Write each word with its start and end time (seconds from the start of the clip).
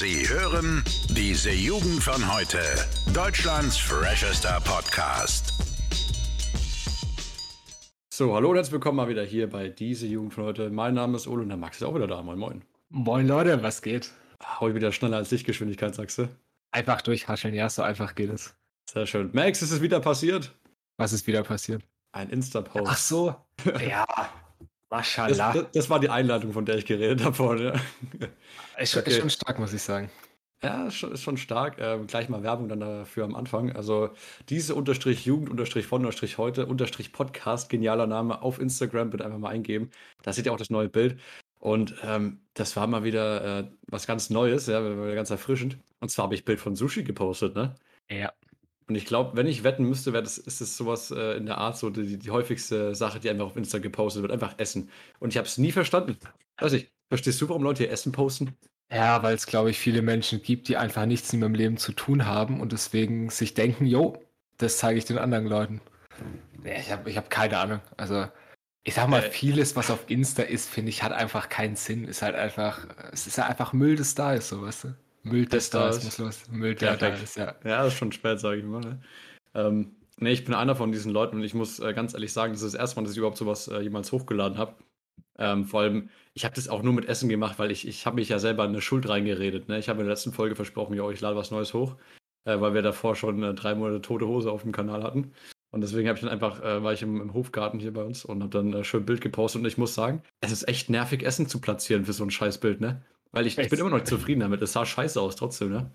Sie 0.00 0.26
hören 0.26 0.82
diese 1.10 1.50
Jugend 1.50 2.02
von 2.02 2.34
heute. 2.34 2.58
Deutschlands 3.12 3.76
freshester 3.76 4.58
Podcast. 4.64 5.52
So, 8.08 8.34
hallo 8.34 8.48
und 8.48 8.56
herzlich 8.56 8.72
willkommen 8.72 8.96
mal 8.96 9.08
wieder 9.10 9.22
hier 9.24 9.50
bei 9.50 9.68
diese 9.68 10.06
Jugend 10.06 10.32
von 10.32 10.44
heute. 10.44 10.70
Mein 10.70 10.94
Name 10.94 11.16
ist 11.16 11.26
Ole 11.26 11.42
und 11.42 11.50
der 11.50 11.58
Max 11.58 11.76
ist 11.76 11.82
auch 11.82 11.94
wieder 11.94 12.06
da. 12.06 12.22
Moin, 12.22 12.38
moin. 12.38 12.62
Moin 12.88 13.26
Leute, 13.26 13.62
was 13.62 13.82
geht? 13.82 14.10
Heute 14.58 14.74
wieder 14.76 14.90
schneller 14.90 15.18
als 15.18 15.32
Lichtgeschwindigkeit, 15.32 15.94
sagst 15.94 16.16
du? 16.16 16.30
Einfach 16.70 17.02
durchhascheln, 17.02 17.52
ja, 17.52 17.68
so 17.68 17.82
einfach 17.82 18.14
geht 18.14 18.30
es. 18.30 18.54
Sehr 18.90 19.06
schön. 19.06 19.28
Max, 19.34 19.60
ist 19.60 19.70
es 19.70 19.82
wieder 19.82 20.00
passiert? 20.00 20.50
Was 20.96 21.12
ist 21.12 21.26
wieder 21.26 21.42
passiert? 21.42 21.82
Ein 22.12 22.30
Insta-Post. 22.30 22.86
Ach 22.88 22.96
so. 22.96 23.34
ja. 23.86 24.06
Das, 24.90 24.98
Maschallah. 24.98 25.52
das, 25.52 25.66
das 25.72 25.90
war 25.90 26.00
die 26.00 26.10
Einleitung, 26.10 26.52
von 26.52 26.66
der 26.66 26.76
ich 26.76 26.84
geredet 26.84 27.24
habe 27.24 27.34
vorhin. 27.34 27.66
Ja, 27.66 27.72
ist, 28.78 28.92
schon, 28.92 29.02
okay. 29.02 29.10
ist 29.10 29.18
schon 29.18 29.30
stark, 29.30 29.58
muss 29.58 29.72
ich 29.72 29.82
sagen. 29.82 30.10
ja 30.62 30.88
ist, 30.88 30.96
schon, 30.96 31.12
ist 31.12 31.22
schon 31.22 31.36
stark. 31.36 31.76
Ähm, 31.78 32.08
gleich 32.08 32.28
mal 32.28 32.42
Werbung 32.42 32.68
dann 32.68 32.80
dafür 32.80 33.24
am 33.24 33.36
Anfang. 33.36 33.70
Also 33.72 34.10
diese 34.48 34.74
Unterstrich 34.74 35.24
Jugend, 35.24 35.48
Unterstrich 35.48 35.86
von, 35.86 36.00
Unterstrich 36.00 36.38
heute, 36.38 36.66
Unterstrich 36.66 37.12
Podcast, 37.12 37.68
genialer 37.68 38.08
Name 38.08 38.42
auf 38.42 38.58
Instagram, 38.58 39.10
bitte 39.10 39.24
einfach 39.24 39.38
mal 39.38 39.50
eingeben. 39.50 39.90
Da 40.22 40.32
seht 40.32 40.46
ihr 40.46 40.52
auch 40.52 40.58
das 40.58 40.70
neue 40.70 40.88
Bild. 40.88 41.20
Und 41.60 41.94
ähm, 42.02 42.40
das 42.54 42.74
war 42.74 42.86
mal 42.86 43.04
wieder 43.04 43.60
äh, 43.60 43.64
was 43.86 44.06
ganz 44.06 44.28
Neues, 44.28 44.66
ja, 44.66 44.80
ganz 45.14 45.30
erfrischend. 45.30 45.78
Und 46.00 46.10
zwar 46.10 46.24
habe 46.24 46.34
ich 46.34 46.44
Bild 46.44 46.58
von 46.58 46.74
Sushi 46.74 47.04
gepostet, 47.04 47.54
ne? 47.54 47.74
Ja. 48.10 48.32
Und 48.90 48.96
ich 48.96 49.06
glaube, 49.06 49.36
wenn 49.36 49.46
ich 49.46 49.62
wetten 49.64 49.84
müsste, 49.84 50.12
wäre 50.12 50.24
das, 50.24 50.36
ist 50.38 50.60
es 50.60 50.76
sowas 50.76 51.12
äh, 51.12 51.36
in 51.36 51.46
der 51.46 51.58
Art, 51.58 51.78
so 51.78 51.90
die, 51.90 52.18
die 52.18 52.30
häufigste 52.32 52.94
Sache, 52.96 53.20
die 53.20 53.30
einfach 53.30 53.46
auf 53.46 53.56
Insta 53.56 53.78
gepostet 53.78 54.22
wird, 54.22 54.32
einfach 54.32 54.56
Essen. 54.58 54.90
Und 55.20 55.30
ich 55.30 55.38
habe 55.38 55.46
es 55.48 55.58
nie 55.58 55.72
verstanden. 55.72 56.18
Weiß 56.58 56.72
ich, 56.74 56.90
verstehst 57.08 57.40
du, 57.40 57.48
warum 57.48 57.62
Leute 57.62 57.84
hier 57.84 57.92
Essen 57.92 58.12
posten? 58.12 58.56
Ja, 58.92 59.22
weil 59.22 59.34
es, 59.36 59.46
glaube 59.46 59.70
ich, 59.70 59.78
viele 59.78 60.02
Menschen 60.02 60.42
gibt, 60.42 60.68
die 60.68 60.76
einfach 60.76 61.06
nichts 61.06 61.32
in 61.32 61.40
ihrem 61.42 61.54
Leben 61.54 61.76
zu 61.76 61.92
tun 61.92 62.26
haben 62.26 62.60
und 62.60 62.72
deswegen 62.72 63.30
sich 63.30 63.54
denken, 63.54 63.86
jo, 63.86 64.20
das 64.58 64.78
zeige 64.78 64.98
ich 64.98 65.04
den 65.06 65.18
anderen 65.18 65.46
Leuten. 65.46 65.80
Ja, 66.64 66.72
ich 66.78 66.90
habe 66.92 67.10
ich 67.10 67.16
hab 67.16 67.30
keine 67.30 67.58
Ahnung. 67.58 67.80
Also, 67.96 68.26
ich 68.84 68.94
sag 68.94 69.08
mal, 69.08 69.22
Äh. 69.22 69.30
vieles, 69.30 69.76
was 69.76 69.90
auf 69.90 70.10
Insta 70.10 70.42
ist, 70.42 70.68
finde 70.70 70.90
ich, 70.90 71.02
hat 71.02 71.12
einfach 71.12 71.48
keinen 71.48 71.76
Sinn. 71.76 72.04
Ist 72.06 72.22
halt 72.22 72.36
einfach, 72.36 72.86
es 73.12 73.26
ist 73.26 73.38
ja 73.38 73.46
einfach 73.46 73.72
Müll, 73.72 73.96
das 73.96 74.14
da 74.14 74.34
ist, 74.34 74.48
so, 74.48 74.62
weißt 74.62 74.84
du? 74.84 74.94
Müll, 75.22 75.46
das, 75.46 75.70
da 75.70 75.88
ist, 75.88 76.04
muss 76.04 76.18
los. 76.18 76.42
Müll, 76.50 76.74
der 76.74 76.96
da 76.96 77.08
ist, 77.08 77.36
ja. 77.36 77.54
Ja, 77.64 77.84
ist 77.84 77.94
schon 77.94 78.12
spät, 78.12 78.40
sage 78.40 78.58
ich 78.58 78.64
mal. 78.64 78.80
Ne? 78.80 79.00
Ähm, 79.54 79.96
nee, 80.18 80.32
ich 80.32 80.44
bin 80.44 80.54
einer 80.54 80.76
von 80.76 80.92
diesen 80.92 81.12
Leuten 81.12 81.36
und 81.36 81.44
ich 81.44 81.54
muss 81.54 81.78
äh, 81.80 81.92
ganz 81.92 82.14
ehrlich 82.14 82.32
sagen, 82.32 82.52
das 82.52 82.62
ist 82.62 82.74
das 82.74 82.80
erste 82.80 82.96
Mal, 82.96 83.04
dass 83.04 83.12
ich 83.12 83.18
überhaupt 83.18 83.36
sowas 83.36 83.68
äh, 83.68 83.80
jemals 83.80 84.12
hochgeladen 84.12 84.58
habe. 84.58 84.74
Ähm, 85.38 85.64
vor 85.64 85.80
allem, 85.80 86.10
ich 86.34 86.44
habe 86.44 86.54
das 86.54 86.68
auch 86.68 86.82
nur 86.82 86.92
mit 86.92 87.06
Essen 87.06 87.28
gemacht, 87.28 87.58
weil 87.58 87.70
ich, 87.70 87.86
ich 87.86 88.06
habe 88.06 88.16
mich 88.16 88.28
ja 88.28 88.38
selber 88.38 88.64
in 88.64 88.70
eine 88.70 88.80
Schuld 88.80 89.08
reingeredet. 89.08 89.68
Ne? 89.68 89.78
Ich 89.78 89.88
habe 89.88 90.00
in 90.00 90.06
der 90.06 90.14
letzten 90.14 90.32
Folge 90.32 90.54
versprochen, 90.54 90.94
ja, 90.94 91.08
ich 91.10 91.20
lade 91.20 91.36
was 91.36 91.50
Neues 91.50 91.74
hoch, 91.74 91.96
äh, 92.44 92.60
weil 92.60 92.74
wir 92.74 92.82
davor 92.82 93.16
schon 93.16 93.42
äh, 93.42 93.54
drei 93.54 93.74
Monate 93.74 94.02
tote 94.02 94.26
Hose 94.26 94.50
auf 94.50 94.62
dem 94.62 94.72
Kanal 94.72 95.02
hatten. 95.02 95.32
Und 95.72 95.82
deswegen 95.82 96.08
habe 96.08 96.16
ich 96.16 96.22
dann 96.22 96.32
einfach, 96.32 96.62
äh, 96.62 96.82
war 96.82 96.92
ich 96.92 97.02
im, 97.02 97.20
im 97.20 97.32
Hofgarten 97.32 97.78
hier 97.78 97.92
bei 97.92 98.02
uns 98.02 98.24
und 98.24 98.42
habe 98.42 98.50
dann 98.50 98.72
äh, 98.72 98.84
schön 98.84 99.06
Bild 99.06 99.20
gepostet. 99.20 99.62
Und 99.62 99.68
ich 99.68 99.78
muss 99.78 99.94
sagen, 99.94 100.22
es 100.40 100.52
ist 100.52 100.68
echt 100.68 100.90
nervig, 100.90 101.22
Essen 101.24 101.46
zu 101.46 101.60
platzieren 101.60 102.04
für 102.04 102.12
so 102.12 102.24
ein 102.24 102.30
Scheißbild, 102.30 102.80
ne? 102.80 103.02
Weil 103.32 103.46
ich, 103.46 103.58
ich 103.58 103.68
bin 103.68 103.78
immer 103.78 103.90
noch 103.90 103.98
nicht 103.98 104.08
zufrieden 104.08 104.40
damit. 104.40 104.62
Es 104.62 104.72
sah 104.72 104.84
scheiße 104.84 105.20
aus 105.20 105.36
trotzdem, 105.36 105.70
ne? 105.70 105.90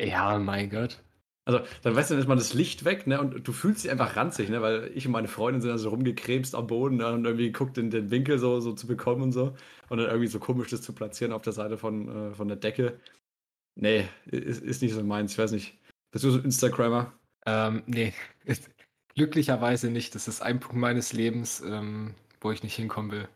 Ja, 0.00 0.38
mein 0.38 0.70
Gott. 0.70 1.02
Also, 1.44 1.60
dann 1.82 1.96
weißt 1.96 2.10
du, 2.10 2.14
dann 2.14 2.20
ist 2.20 2.28
mal 2.28 2.34
das 2.34 2.52
Licht 2.52 2.84
weg, 2.84 3.06
ne? 3.06 3.20
Und 3.20 3.46
du 3.46 3.52
fühlst 3.52 3.82
dich 3.84 3.90
einfach 3.90 4.16
ranzig, 4.16 4.50
ne? 4.50 4.60
Weil 4.60 4.90
ich 4.94 5.06
und 5.06 5.12
meine 5.12 5.28
Freundin 5.28 5.62
sind 5.62 5.70
da 5.70 5.78
so 5.78 5.88
rumgekrebst 5.88 6.54
am 6.54 6.66
Boden 6.66 6.96
ne? 6.96 7.12
und 7.12 7.24
irgendwie 7.24 7.52
guckt 7.52 7.78
in 7.78 7.90
den 7.90 8.10
Winkel 8.10 8.38
so, 8.38 8.60
so 8.60 8.72
zu 8.74 8.86
bekommen 8.86 9.22
und 9.22 9.32
so. 9.32 9.54
Und 9.88 9.98
dann 9.98 10.08
irgendwie 10.08 10.26
so 10.26 10.40
komisch 10.40 10.70
das 10.70 10.82
zu 10.82 10.92
platzieren 10.92 11.32
auf 11.32 11.42
der 11.42 11.54
Seite 11.54 11.78
von, 11.78 12.32
äh, 12.32 12.34
von 12.34 12.48
der 12.48 12.58
Decke. 12.58 13.00
Nee, 13.76 14.08
ist, 14.26 14.62
ist 14.62 14.82
nicht 14.82 14.94
so 14.94 15.02
meins. 15.02 15.32
Ich 15.32 15.38
weiß 15.38 15.52
nicht. 15.52 15.78
Bist 16.10 16.24
du 16.24 16.30
so 16.30 16.38
ein 16.38 16.44
Instagrammer? 16.44 17.12
Ähm, 17.46 17.82
nee, 17.86 18.12
glücklicherweise 19.14 19.90
nicht. 19.90 20.14
Das 20.14 20.28
ist 20.28 20.42
ein 20.42 20.60
Punkt 20.60 20.76
meines 20.76 21.12
Lebens, 21.12 21.62
ähm, 21.62 22.14
wo 22.40 22.52
ich 22.52 22.62
nicht 22.62 22.76
hinkommen 22.76 23.10
will. 23.10 23.28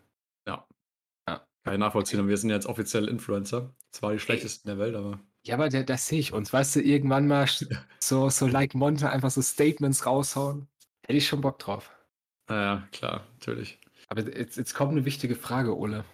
Kann 1.64 1.74
ich 1.74 1.80
nachvollziehen. 1.80 2.20
Und 2.20 2.28
wir 2.28 2.36
sind 2.36 2.50
ja 2.50 2.56
jetzt 2.56 2.66
offiziell 2.66 3.08
Influencer. 3.08 3.74
Zwar 3.90 4.12
die 4.12 4.18
schlechtesten 4.18 4.68
der 4.68 4.78
Welt, 4.78 4.94
aber. 4.94 5.20
Ja, 5.44 5.54
aber 5.54 5.68
der, 5.68 5.84
das 5.84 6.06
sehe 6.06 6.20
ich 6.20 6.32
uns. 6.32 6.52
Weißt 6.52 6.76
du, 6.76 6.80
irgendwann 6.80 7.26
mal 7.26 7.48
so, 8.00 8.28
so 8.30 8.46
like 8.46 8.74
Monte 8.74 9.10
einfach 9.10 9.30
so 9.30 9.42
Statements 9.42 10.06
raushauen. 10.06 10.68
Hätte 11.04 11.18
ich 11.18 11.26
schon 11.26 11.40
Bock 11.40 11.58
drauf. 11.58 11.90
Naja, 12.48 12.86
klar, 12.92 13.26
natürlich. 13.34 13.78
Aber 14.08 14.22
jetzt, 14.22 14.56
jetzt 14.56 14.74
kommt 14.74 14.92
eine 14.92 15.04
wichtige 15.04 15.34
Frage, 15.34 15.76
Ole. 15.76 16.04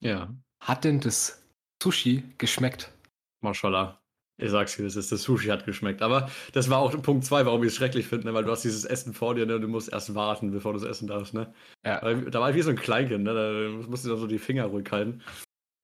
Ja, 0.00 0.34
Hat 0.60 0.84
denn 0.84 1.00
das 1.00 1.44
Sushi 1.82 2.24
geschmeckt? 2.38 2.92
Mashallah. 3.40 4.01
Ich 4.42 4.50
sag's 4.50 4.76
dir, 4.76 4.82
das 4.84 4.96
ist 4.96 5.12
das 5.12 5.22
Sushi 5.22 5.48
hat 5.48 5.64
geschmeckt. 5.64 6.02
Aber 6.02 6.28
das 6.52 6.68
war 6.68 6.78
auch 6.78 7.00
Punkt 7.02 7.24
zwei, 7.24 7.46
warum 7.46 7.62
ich 7.62 7.68
es 7.68 7.76
schrecklich 7.76 8.06
finde, 8.06 8.26
ne? 8.26 8.34
weil 8.34 8.44
du 8.44 8.50
hast 8.50 8.62
dieses 8.64 8.84
Essen 8.84 9.14
vor 9.14 9.34
dir, 9.34 9.46
ne? 9.46 9.56
und 9.56 9.62
du 9.62 9.68
musst 9.68 9.92
erst 9.92 10.14
warten, 10.14 10.50
bevor 10.50 10.72
du 10.72 10.78
das 10.80 10.88
essen 10.88 11.06
darfst, 11.06 11.32
ne? 11.34 11.52
Ja. 11.84 12.02
Weil, 12.02 12.30
da 12.30 12.40
war 12.40 12.50
ich 12.50 12.56
wie 12.56 12.62
so 12.62 12.70
ein 12.70 12.76
Kleinkind, 12.76 13.24
ne? 13.24 13.34
Da 13.34 13.86
musste 13.88 14.08
ich 14.08 14.12
dann 14.12 14.20
so 14.20 14.26
die 14.26 14.38
Finger 14.38 14.64
ruhig 14.66 14.90
halten. 14.90 15.22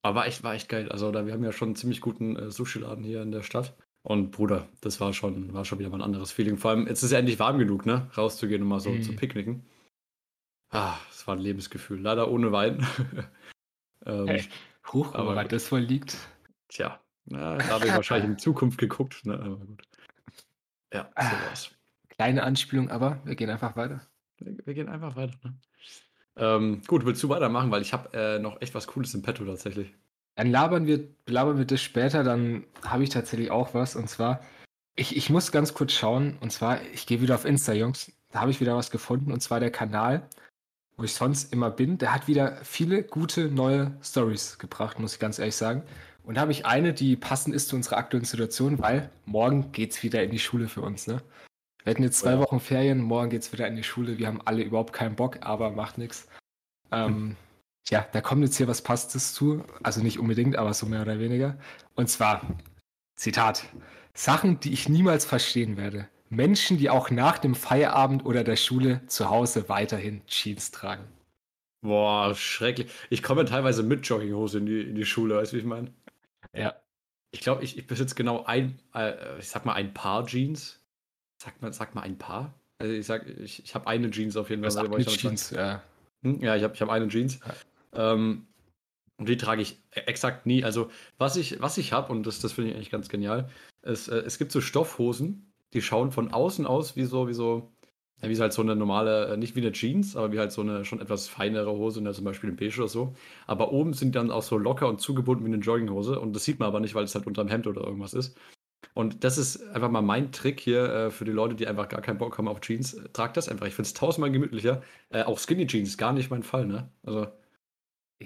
Aber 0.02 0.16
war 0.20 0.26
echt, 0.26 0.42
war 0.42 0.54
echt 0.54 0.68
geil. 0.68 0.88
Also 0.90 1.10
da, 1.10 1.26
wir 1.26 1.32
haben 1.32 1.44
ja 1.44 1.52
schon 1.52 1.68
einen 1.68 1.76
ziemlich 1.76 2.00
guten 2.00 2.36
äh, 2.36 2.50
Sushi-Laden 2.50 3.04
hier 3.04 3.22
in 3.22 3.32
der 3.32 3.42
Stadt. 3.42 3.74
Und 4.02 4.30
Bruder, 4.30 4.68
das 4.80 5.00
war 5.00 5.12
schon, 5.12 5.52
war 5.52 5.64
schon 5.64 5.78
wieder 5.80 5.90
mal 5.90 5.98
ein 5.98 6.02
anderes 6.02 6.30
Feeling. 6.32 6.56
Vor 6.56 6.70
allem, 6.70 6.86
jetzt 6.86 6.98
ist 6.98 7.04
es 7.04 7.10
ja 7.10 7.18
endlich 7.18 7.38
warm 7.38 7.58
genug, 7.58 7.84
ne? 7.84 8.10
Rauszugehen 8.16 8.62
und 8.62 8.68
mal 8.68 8.80
so 8.80 8.90
Mhm. 8.90 9.02
zu 9.02 9.14
picknicken. 9.14 9.66
Ah, 10.70 10.96
das 11.08 11.26
war 11.26 11.34
ein 11.34 11.40
Lebensgefühl. 11.42 12.00
Leider 12.00 12.30
ohne 12.30 12.52
Wein. 12.52 12.86
ähm, 14.06 14.26
Hey. 14.28 14.44
Huch, 14.92 15.14
Aber 15.14 15.44
das 15.44 15.70
wohl 15.70 15.80
liegt. 15.80 16.16
Tja, 16.68 17.00
na, 17.30 17.56
da 17.56 17.68
habe 17.68 17.86
ich 17.86 17.94
wahrscheinlich 17.94 18.30
in 18.30 18.38
Zukunft 18.38 18.78
geguckt, 18.78 19.24
ne? 19.26 19.34
Aber 19.34 19.56
gut. 19.56 19.82
Ja, 20.92 21.04
so 21.04 21.10
Ah. 21.14 21.32
Kleine 22.08 22.42
Anspielung, 22.42 22.90
aber 22.90 23.20
wir 23.24 23.36
gehen 23.36 23.50
einfach 23.50 23.76
weiter. 23.76 24.00
Wir, 24.38 24.56
wir 24.64 24.74
gehen 24.74 24.88
einfach 24.88 25.14
weiter. 25.14 25.34
Ne? 25.44 25.54
Ähm, 26.36 26.82
gut, 26.86 27.04
willst 27.04 27.22
du 27.22 27.28
weitermachen? 27.28 27.70
Weil 27.70 27.82
ich 27.82 27.92
habe 27.92 28.10
äh, 28.12 28.38
noch 28.38 28.60
echt 28.60 28.74
was 28.74 28.86
Cooles 28.86 29.14
im 29.14 29.22
Petto 29.22 29.44
tatsächlich. 29.44 29.94
Dann 30.36 30.50
labern 30.50 30.86
wir, 30.86 31.08
labern 31.26 31.58
wir 31.58 31.64
das 31.64 31.82
später, 31.82 32.24
dann 32.24 32.64
habe 32.84 33.02
ich 33.02 33.10
tatsächlich 33.10 33.50
auch 33.50 33.74
was. 33.74 33.94
Und 33.96 34.08
zwar, 34.08 34.40
ich, 34.96 35.16
ich 35.16 35.30
muss 35.30 35.52
ganz 35.52 35.74
kurz 35.74 35.92
schauen. 35.92 36.38
Und 36.40 36.50
zwar, 36.50 36.82
ich 36.92 37.06
gehe 37.06 37.20
wieder 37.20 37.34
auf 37.34 37.44
Insta, 37.44 37.72
Jungs. 37.72 38.12
Da 38.30 38.40
habe 38.40 38.50
ich 38.50 38.60
wieder 38.60 38.76
was 38.76 38.90
gefunden. 38.90 39.32
Und 39.32 39.40
zwar 39.40 39.60
der 39.60 39.70
Kanal, 39.70 40.28
wo 40.96 41.04
ich 41.04 41.14
sonst 41.14 41.52
immer 41.52 41.70
bin. 41.70 41.98
Der 41.98 42.14
hat 42.14 42.26
wieder 42.28 42.56
viele 42.64 43.02
gute 43.02 43.48
neue 43.50 43.96
Stories 44.02 44.58
gebracht, 44.58 44.98
muss 44.98 45.14
ich 45.14 45.20
ganz 45.20 45.38
ehrlich 45.38 45.56
sagen. 45.56 45.82
Und 46.28 46.34
da 46.34 46.42
habe 46.42 46.52
ich 46.52 46.66
eine, 46.66 46.92
die 46.92 47.16
passend 47.16 47.54
ist 47.54 47.68
zu 47.68 47.76
unserer 47.76 47.96
aktuellen 47.96 48.26
Situation, 48.26 48.78
weil 48.78 49.08
morgen 49.24 49.72
geht's 49.72 50.02
wieder 50.02 50.22
in 50.22 50.30
die 50.30 50.38
Schule 50.38 50.68
für 50.68 50.82
uns. 50.82 51.06
Ne? 51.06 51.22
Wir 51.82 51.90
hatten 51.90 52.02
jetzt 52.02 52.18
zwei 52.18 52.32
Ja. 52.32 52.38
Wochen 52.40 52.60
Ferien, 52.60 53.00
morgen 53.00 53.30
geht's 53.30 53.50
wieder 53.50 53.66
in 53.66 53.76
die 53.76 53.82
Schule. 53.82 54.18
Wir 54.18 54.26
haben 54.26 54.42
alle 54.44 54.62
überhaupt 54.62 54.92
keinen 54.92 55.16
Bock, 55.16 55.38
aber 55.40 55.70
macht 55.70 55.96
nichts. 55.96 56.28
Ähm, 56.92 57.34
ja, 57.88 58.06
da 58.12 58.20
kommt 58.20 58.42
jetzt 58.42 58.58
hier 58.58 58.68
was 58.68 58.82
Passendes 58.82 59.32
zu. 59.32 59.64
Also 59.82 60.02
nicht 60.02 60.18
unbedingt, 60.18 60.56
aber 60.56 60.74
so 60.74 60.84
mehr 60.84 61.00
oder 61.00 61.18
weniger. 61.18 61.56
Und 61.94 62.10
zwar, 62.10 62.42
Zitat, 63.16 63.64
Sachen, 64.12 64.60
die 64.60 64.74
ich 64.74 64.86
niemals 64.86 65.24
verstehen 65.24 65.78
werde. 65.78 66.08
Menschen, 66.28 66.76
die 66.76 66.90
auch 66.90 67.10
nach 67.10 67.38
dem 67.38 67.54
Feierabend 67.54 68.26
oder 68.26 68.44
der 68.44 68.56
Schule 68.56 69.00
zu 69.06 69.30
Hause 69.30 69.70
weiterhin 69.70 70.20
Jeans 70.26 70.72
tragen. 70.72 71.04
Boah, 71.80 72.34
schrecklich. 72.34 72.90
Ich 73.08 73.22
komme 73.22 73.46
teilweise 73.46 73.82
mit 73.82 74.06
Jogginghose 74.06 74.58
in 74.58 74.66
die, 74.66 74.82
in 74.82 74.94
die 74.94 75.06
Schule, 75.06 75.36
weißt 75.36 75.52
du, 75.52 75.56
wie 75.56 75.60
ich 75.60 75.66
meine? 75.66 75.90
Ja. 76.54 76.74
Ich 77.30 77.40
glaube, 77.40 77.62
ich, 77.62 77.76
ich 77.76 77.86
besitze 77.86 78.14
genau 78.14 78.44
ein, 78.44 78.80
äh, 78.94 79.38
ich 79.38 79.48
sag 79.48 79.64
mal, 79.66 79.74
ein 79.74 79.92
Paar 79.92 80.26
Jeans. 80.26 80.80
Sag 81.42 81.60
mal, 81.60 81.72
sag 81.72 81.94
mal 81.94 82.02
ein 82.02 82.18
Paar. 82.18 82.54
Also 82.78 82.94
ich 82.94 83.06
sag, 83.06 83.26
ich, 83.26 83.62
ich 83.62 83.74
habe 83.74 83.86
eine 83.86 84.10
Jeans 84.10 84.36
auf 84.36 84.50
jeden 84.50 84.62
Fall. 84.62 84.70
Sagt 84.70 84.98
ich 84.98 85.16
Jeans? 85.16 85.50
Ja. 85.50 85.82
Hm, 86.22 86.40
Ja, 86.40 86.56
ich 86.56 86.62
habe 86.62 86.74
ich 86.74 86.80
hab 86.82 86.88
eine 86.88 87.08
Jeans. 87.08 87.38
Ähm, 87.92 88.46
und 89.18 89.28
die 89.28 89.36
trage 89.36 89.62
ich 89.62 89.78
e- 89.94 90.00
exakt 90.00 90.46
nie. 90.46 90.64
Also, 90.64 90.90
was 91.18 91.36
ich, 91.36 91.60
was 91.60 91.76
ich 91.78 91.92
habe, 91.92 92.12
und 92.12 92.24
das, 92.26 92.40
das 92.40 92.52
finde 92.52 92.70
ich 92.70 92.76
eigentlich 92.76 92.90
ganz 92.90 93.08
genial, 93.08 93.50
ist, 93.82 94.08
äh, 94.08 94.18
es 94.18 94.38
gibt 94.38 94.52
so 94.52 94.60
Stoffhosen, 94.60 95.52
die 95.74 95.82
schauen 95.82 96.12
von 96.12 96.32
außen 96.32 96.66
aus 96.66 96.96
wie 96.96 97.04
so, 97.04 97.28
wie 97.28 97.34
so, 97.34 97.72
ja, 98.22 98.28
wie 98.28 98.34
so 98.34 98.42
halt 98.42 98.52
so 98.52 98.62
eine 98.62 98.74
normale, 98.76 99.28
äh, 99.34 99.36
nicht 99.36 99.54
wie 99.56 99.60
eine 99.60 99.72
Jeans, 99.72 100.16
aber 100.16 100.32
wie 100.32 100.38
halt 100.38 100.52
so 100.52 100.62
eine 100.62 100.84
schon 100.84 101.00
etwas 101.00 101.28
feinere 101.28 101.70
Hose, 101.72 102.00
ne, 102.02 102.12
zum 102.12 102.24
Beispiel 102.24 102.50
in 102.50 102.56
Beige 102.56 102.78
oder 102.78 102.88
so. 102.88 103.14
Aber 103.46 103.72
oben 103.72 103.92
sind 103.92 104.14
die 104.14 104.18
dann 104.18 104.30
auch 104.30 104.42
so 104.42 104.58
locker 104.58 104.88
und 104.88 105.00
zugebunden 105.00 105.44
wie 105.46 105.52
eine 105.52 105.62
Jogginghose. 105.62 106.18
Und 106.20 106.34
das 106.34 106.44
sieht 106.44 106.58
man 106.58 106.68
aber 106.68 106.80
nicht, 106.80 106.94
weil 106.94 107.04
es 107.04 107.14
halt 107.14 107.26
unterm 107.26 107.48
Hemd 107.48 107.66
oder 107.66 107.82
irgendwas 107.84 108.14
ist. 108.14 108.36
Und 108.94 109.24
das 109.24 109.38
ist 109.38 109.62
einfach 109.70 109.90
mal 109.90 110.02
mein 110.02 110.32
Trick 110.32 110.60
hier 110.60 110.84
äh, 110.92 111.10
für 111.10 111.24
die 111.24 111.32
Leute, 111.32 111.54
die 111.56 111.66
einfach 111.68 111.88
gar 111.88 112.02
keinen 112.02 112.18
Bock 112.18 112.38
haben 112.38 112.48
auf 112.48 112.60
Jeans. 112.60 112.94
Äh, 112.94 113.08
Tragt 113.10 113.36
das 113.36 113.48
einfach. 113.48 113.66
Ich 113.66 113.74
finde 113.74 113.88
es 113.88 113.94
tausendmal 113.94 114.32
gemütlicher. 114.32 114.82
Äh, 115.10 115.24
auch 115.24 115.38
Skinny 115.38 115.66
Jeans 115.66 115.98
gar 115.98 116.12
nicht 116.12 116.30
mein 116.30 116.42
Fall, 116.42 116.66
ne? 116.66 116.90
Also, 117.04 117.28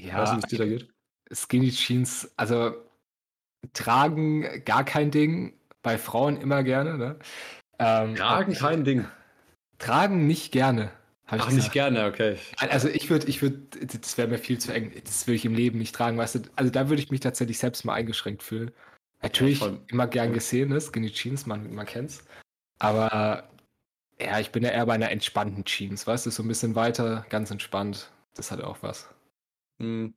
ich 0.06 0.16
weiß 0.16 0.30
Ja, 0.30 0.32
nicht, 0.32 0.42
wie 0.42 0.46
es 0.46 0.48
dir 0.48 0.58
da 0.58 0.66
geht. 0.66 0.94
Skinny 1.32 1.70
Jeans, 1.70 2.32
also 2.36 2.74
tragen 3.72 4.64
gar 4.64 4.84
kein 4.84 5.10
Ding. 5.10 5.54
Bei 5.82 5.98
Frauen 5.98 6.36
immer 6.38 6.62
gerne, 6.64 6.98
ne? 6.98 7.18
Ähm, 7.78 8.14
Tragen 8.16 8.54
kein 8.54 8.84
Ding. 8.84 9.06
Tragen 9.82 10.26
nicht 10.26 10.52
gerne. 10.52 10.92
Ach, 11.26 11.50
nicht 11.50 11.72
gerne, 11.72 12.06
okay. 12.06 12.36
Also 12.58 12.88
ich 12.88 13.08
würde, 13.08 13.26
ich 13.26 13.40
würde, 13.40 13.58
das 13.86 14.18
wäre 14.18 14.28
mir 14.28 14.38
viel 14.38 14.58
zu 14.58 14.72
eng. 14.72 14.92
Das 15.04 15.26
würde 15.26 15.36
ich 15.36 15.44
im 15.44 15.54
Leben 15.54 15.78
nicht 15.78 15.94
tragen, 15.94 16.18
weißt 16.18 16.34
du. 16.34 16.40
Also 16.56 16.70
da 16.70 16.88
würde 16.90 17.02
ich 17.02 17.10
mich 17.10 17.20
tatsächlich 17.20 17.58
selbst 17.58 17.84
mal 17.84 17.94
eingeschränkt 17.94 18.42
fühlen. 18.42 18.70
Natürlich 19.22 19.60
Ja, 19.60 19.78
immer 19.88 20.06
gern 20.06 20.32
gesehen 20.32 20.72
ist, 20.72 20.88
Skinny 20.88 21.10
Jeans, 21.10 21.46
man, 21.46 21.72
man 21.72 21.86
kennt's. 21.86 22.24
Aber 22.78 23.48
ja, 24.20 24.40
ich 24.40 24.50
bin 24.50 24.62
ja 24.62 24.70
eher 24.70 24.84
bei 24.86 24.94
einer 24.94 25.10
entspannten 25.10 25.64
Jeans, 25.64 26.06
weißt 26.06 26.26
du, 26.26 26.30
so 26.30 26.42
ein 26.42 26.48
bisschen 26.48 26.74
weiter, 26.74 27.24
ganz 27.30 27.50
entspannt. 27.50 28.10
Das 28.34 28.50
hat 28.50 28.60
auch 28.60 28.78
was. 28.82 29.08
Hm. 29.78 30.14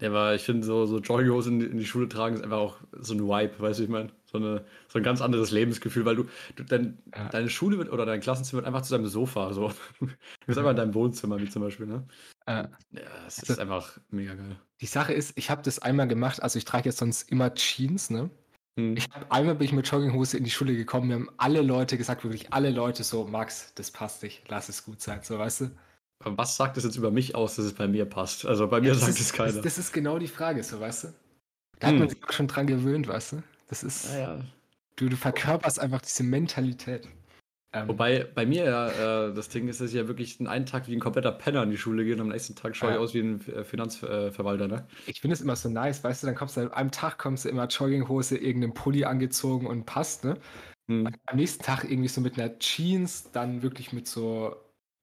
Der 0.00 0.12
war, 0.12 0.34
ich 0.34 0.42
finde, 0.42 0.66
so, 0.66 0.84
so 0.84 0.98
Jogginghosen 0.98 1.54
in, 1.54 1.60
die- 1.60 1.66
in 1.66 1.78
die 1.78 1.86
Schule 1.86 2.08
tragen 2.08 2.36
ist 2.36 2.44
einfach 2.44 2.58
auch 2.58 2.76
so 2.92 3.14
ein 3.14 3.20
Vibe, 3.20 3.58
weißt 3.58 3.78
du, 3.78 3.84
ich 3.84 3.88
meine? 3.88 4.10
So, 4.30 4.36
eine, 4.38 4.64
so 4.88 4.98
ein 4.98 5.02
ganz 5.02 5.22
anderes 5.22 5.50
Lebensgefühl, 5.52 6.04
weil 6.04 6.16
du, 6.16 6.24
du 6.56 6.64
dein, 6.64 6.98
Ja. 7.14 7.28
deine 7.30 7.48
Schule 7.48 7.78
wird, 7.78 7.90
oder 7.90 8.04
dein 8.04 8.20
Klassenzimmer 8.20 8.58
wird 8.58 8.66
einfach 8.66 8.82
zu 8.82 8.92
deinem 8.92 9.06
Sofa. 9.06 9.52
So. 9.54 9.72
Du 10.00 10.08
bist 10.46 10.58
einfach 10.58 10.72
in 10.72 10.76
deinem 10.76 10.94
Wohnzimmer, 10.94 11.40
wie 11.40 11.48
zum 11.48 11.62
Beispiel, 11.62 11.86
ne? 11.86 12.04
Äh, 12.46 12.64
Ja, 12.92 13.00
es 13.26 13.40
Also- 13.40 13.54
ist 13.54 13.58
einfach 13.58 13.98
mega 14.10 14.34
geil. 14.34 14.56
die 14.82 14.86
Sache 14.86 15.14
ist, 15.14 15.32
ich 15.36 15.50
habe 15.50 15.62
das 15.62 15.78
einmal 15.78 16.06
gemacht, 16.08 16.42
also 16.42 16.58
ich 16.58 16.66
trage 16.66 16.84
jetzt 16.90 16.98
sonst 16.98 17.30
immer 17.32 17.54
Jeans, 17.54 18.10
ne? 18.10 18.28
Hm. 18.78 18.98
Ich 18.98 19.08
hab, 19.10 19.32
einmal 19.32 19.54
bin 19.54 19.64
ich 19.64 19.72
mit 19.72 19.90
Jogginghose 19.90 20.36
in 20.36 20.44
die 20.44 20.50
Schule 20.50 20.76
gekommen, 20.76 21.08
mir 21.08 21.14
haben 21.14 21.30
alle 21.38 21.62
Leute 21.62 21.96
gesagt, 21.96 22.22
wirklich 22.22 22.52
alle 22.52 22.68
Leute 22.70 23.02
so, 23.02 23.24
Max, 23.24 23.72
das 23.74 23.90
passt 23.90 24.22
nicht, 24.22 24.42
lass 24.48 24.68
es 24.68 24.84
gut 24.84 25.00
sein, 25.00 25.20
so 25.22 25.38
weißt 25.38 25.62
du? 25.62 25.70
Was 26.24 26.56
sagt 26.56 26.76
es 26.76 26.84
jetzt 26.84 26.96
über 26.96 27.10
mich 27.10 27.34
aus, 27.34 27.56
dass 27.56 27.66
es 27.66 27.74
bei 27.74 27.86
mir 27.86 28.04
passt? 28.06 28.46
Also 28.46 28.66
bei 28.68 28.80
mir 28.80 28.90
das 28.90 29.00
sagt 29.00 29.12
ist, 29.12 29.20
es 29.20 29.32
keiner. 29.32 29.52
Das, 29.52 29.62
das 29.62 29.78
ist 29.78 29.92
genau 29.92 30.18
die 30.18 30.28
Frage, 30.28 30.62
so 30.62 30.80
weißt 30.80 31.04
du? 31.04 31.08
Da 31.78 31.88
hat 31.88 31.92
Hm. 31.94 32.00
man 32.00 32.08
sich 32.08 32.24
auch 32.24 32.32
schon 32.32 32.48
dran 32.48 32.66
gewöhnt, 32.66 33.06
weißt 33.06 33.32
du? 33.32 33.42
Das 33.68 33.84
ist, 33.84 34.12
ja, 34.12 34.18
ja. 34.18 34.40
du, 34.96 35.08
du 35.08 35.16
verkörperst 35.16 35.78
einfach 35.78 36.00
diese 36.00 36.22
Mentalität. 36.22 37.08
Ähm, 37.72 37.88
Wobei 37.88 38.24
bei 38.34 38.46
mir 38.46 38.64
ja, 38.64 39.26
äh, 39.28 39.34
das 39.34 39.48
Ding 39.50 39.68
ist, 39.68 39.80
dass 39.80 39.88
ich 39.90 39.94
ja 39.96 40.08
wirklich 40.08 40.40
einen 40.40 40.66
Tag 40.66 40.88
wie 40.88 40.94
ein 40.94 41.00
kompletter 41.00 41.32
Penner 41.32 41.64
in 41.64 41.70
die 41.70 41.76
Schule 41.76 42.04
gehe 42.04 42.14
und 42.14 42.20
am 42.22 42.28
nächsten 42.28 42.54
Tag 42.54 42.74
schaue 42.76 42.90
ich 42.90 42.94
Ja. 42.96 43.00
aus 43.00 43.12
wie 43.12 43.20
ein 43.20 43.46
äh, 43.48 43.64
Finanzverwalter, 43.64 44.68
ne? 44.68 44.86
ich 45.06 45.20
finde 45.20 45.34
es 45.34 45.40
immer 45.42 45.56
so 45.56 45.68
nice, 45.68 46.02
weißt 46.02 46.22
du, 46.22 46.28
dann 46.28 46.36
kommst 46.36 46.56
du 46.56 46.62
an 46.62 46.72
einem 46.72 46.90
Tag 46.92 47.18
kommst 47.18 47.44
du 47.44 47.48
immer 47.50 47.66
Jogginghose, 47.66 48.38
irgendeinen 48.38 48.72
Pulli 48.72 49.04
angezogen 49.04 49.66
und 49.66 49.84
passt, 49.84 50.24
ne? 50.24 50.38
Hm. 50.88 51.08
Am 51.26 51.36
nächsten 51.36 51.64
Tag 51.64 51.84
irgendwie 51.84 52.08
so 52.08 52.20
mit 52.20 52.38
einer 52.38 52.58
Jeans, 52.60 53.30
dann 53.32 53.62
wirklich 53.62 53.92
mit 53.92 54.06
so 54.06 54.54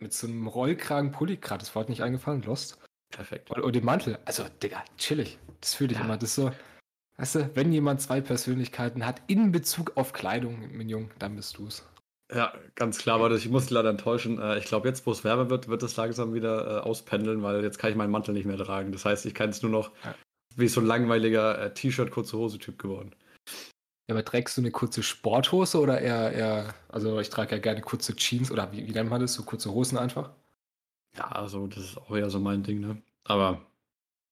mit 0.03 0.13
so 0.13 0.27
einem 0.27 0.45
Rollkragen-Pulli, 0.47 1.37
gerade 1.37 1.59
das 1.61 1.73
Wort 1.75 1.89
nicht 1.89 2.03
eingefallen, 2.03 2.43
Lost. 2.43 2.77
Perfekt. 3.09 3.49
Und, 3.51 3.61
und 3.61 3.75
dem 3.75 3.85
Mantel. 3.85 4.19
Also, 4.25 4.43
Digga, 4.61 4.83
chillig. 4.97 5.39
Das 5.61 5.73
fühle 5.73 5.93
ich 5.93 5.97
Ja. 5.97 6.03
immer. 6.05 6.17
Das 6.17 6.29
ist 6.29 6.35
so, 6.35 6.51
weißt 7.17 7.35
du, 7.35 7.49
wenn 7.55 7.71
jemand 7.71 8.01
zwei 8.01 8.21
Persönlichkeiten 8.21 9.05
hat 9.05 9.21
in 9.27 9.51
Bezug 9.51 9.93
auf 9.95 10.13
Kleidung, 10.13 10.69
mein 10.75 10.89
Junge, 10.89 11.09
dann 11.19 11.35
bist 11.35 11.57
du's. 11.57 11.87
Ja, 12.33 12.53
ganz 12.75 12.97
klar, 12.97 13.19
aber 13.19 13.31
ich 13.35 13.47
muss 13.49 13.63
dich 13.63 13.71
leider 13.71 13.89
enttäuschen. 13.89 14.39
Äh, 14.39 14.57
Ich 14.57 14.65
glaube, 14.65 14.87
jetzt, 14.87 15.05
wo 15.05 15.11
es 15.11 15.23
wärmer 15.23 15.49
wird, 15.49 15.67
wird 15.67 15.83
es 15.83 15.95
langsam 15.95 16.33
wieder 16.33 16.77
äh, 16.77 16.79
auspendeln, 16.81 17.43
weil 17.43 17.63
jetzt 17.63 17.77
kann 17.77 17.91
ich 17.91 17.95
meinen 17.95 18.11
Mantel 18.11 18.33
nicht 18.33 18.45
mehr 18.45 18.57
tragen. 18.57 18.91
Das 18.91 19.05
heißt, 19.05 19.25
ich 19.25 19.35
kann 19.35 19.49
es 19.49 19.61
nur 19.61 19.71
noch 19.71 19.91
Ja. 20.03 20.15
wie 20.55 20.67
so 20.67 20.81
ein 20.81 20.87
langweiliger 20.87 21.59
äh, 21.61 21.73
T-Shirt, 21.73 22.09
kurze 22.11 22.37
Hose-Typ 22.37 22.79
geworden. 22.79 23.13
Ja, 24.13 24.19
aber 24.19 24.25
trägst 24.25 24.57
du 24.57 24.61
eine 24.61 24.71
kurze 24.71 25.03
Sporthose 25.03 25.79
oder 25.79 25.99
eher, 26.01 26.31
eher 26.31 26.75
also 26.89 27.19
ich 27.19 27.29
trage 27.29 27.55
ja 27.55 27.61
gerne 27.61 27.81
kurze 27.81 28.15
Jeans 28.15 28.51
oder 28.51 28.71
wie, 28.71 28.85
wie 28.87 28.91
nennt 28.91 29.09
man 29.09 29.21
das? 29.21 29.33
So 29.33 29.43
kurze 29.43 29.71
Hosen 29.71 29.97
einfach? 29.97 30.31
Ja, 31.15 31.27
also 31.31 31.67
das 31.67 31.83
ist 31.83 31.97
auch 31.97 32.15
eher 32.15 32.29
so 32.29 32.39
mein 32.39 32.63
Ding, 32.63 32.79
ne? 32.79 33.01
Aber 33.23 33.61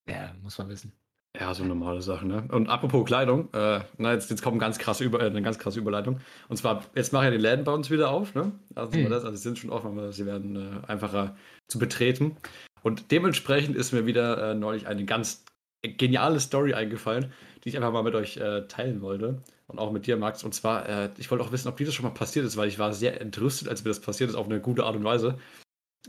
Ja, 0.08 0.34
muss 0.42 0.58
man 0.58 0.70
wissen. 0.70 0.94
ja, 1.40 1.54
so 1.54 1.64
normale 1.64 2.02
Sachen, 2.02 2.28
ne? 2.28 2.48
Und 2.52 2.68
apropos 2.70 3.06
Kleidung, 3.06 3.50
äh, 3.54 3.82
na, 3.98 4.14
jetzt, 4.14 4.30
jetzt 4.30 4.42
kommt 4.42 4.60
ganz 4.60 4.78
krasse 4.80 5.04
Über, 5.04 5.22
äh, 5.22 5.28
eine 5.28 5.42
ganz 5.42 5.58
krasse 5.60 5.80
Überleitung. 5.80 6.20
Und 6.50 6.58
zwar, 6.58 6.86
jetzt 6.96 7.14
machen 7.14 7.26
ja 7.26 7.32
die 7.32 7.38
Läden 7.38 7.64
bei 7.64 7.72
uns 7.74 7.90
wieder 7.90 8.10
auf, 8.12 8.36
ne? 8.36 8.52
Also, 8.76 8.98
Mhm. 8.98 9.10
das, 9.10 9.24
also 9.24 9.36
sie 9.38 9.44
sind 9.44 9.60
schon 9.60 9.70
offen, 9.70 9.92
aber 9.92 10.12
sie 10.12 10.26
werden 10.26 10.56
äh, 10.84 10.88
einfacher 10.88 11.36
zu 11.68 11.80
betreten. 11.80 12.38
Und 12.84 13.12
dementsprechend 13.12 13.76
ist 13.78 13.92
mir 13.94 14.06
wieder 14.06 14.52
äh, 14.52 14.56
neulich 14.56 14.88
eine 14.88 15.06
ganz 15.06 15.46
geniale 15.84 16.40
Story 16.40 16.74
eingefallen, 16.74 17.32
die 17.64 17.70
ich 17.70 17.78
einfach 17.78 17.92
mal 17.94 18.04
mit 18.04 18.16
euch 18.16 18.38
äh, 18.38 18.68
teilen 18.68 19.02
wollte. 19.02 19.42
Und 19.72 19.80
auch 19.80 19.92
mit 19.94 20.06
dir, 20.06 20.18
Max. 20.18 20.44
Und 20.44 20.54
zwar, 20.54 20.88
äh, 20.90 21.10
ich 21.18 21.32
wollte 21.32 21.46
auch 21.46 21.54
wissen, 21.54 21.70
ob 21.70 21.78
dir 21.78 21.86
das 21.86 21.96
schon 21.96 22.04
mal 22.04 22.14
passiert 22.14 22.46
ist, 22.46 22.58
weil 22.58 22.68
ich 22.68 22.78
war 22.78 22.92
sehr 22.94 23.22
entrüstet, 23.22 23.70
als 23.70 23.86
mir 23.86 23.90
das 23.90 24.02
passiert 24.02 24.30
ist, 24.30 24.36
auf 24.36 24.48
eine 24.48 24.60
gute 24.60 24.84
Art 24.84 24.98
und 24.98 25.06
Weise. 25.06 25.40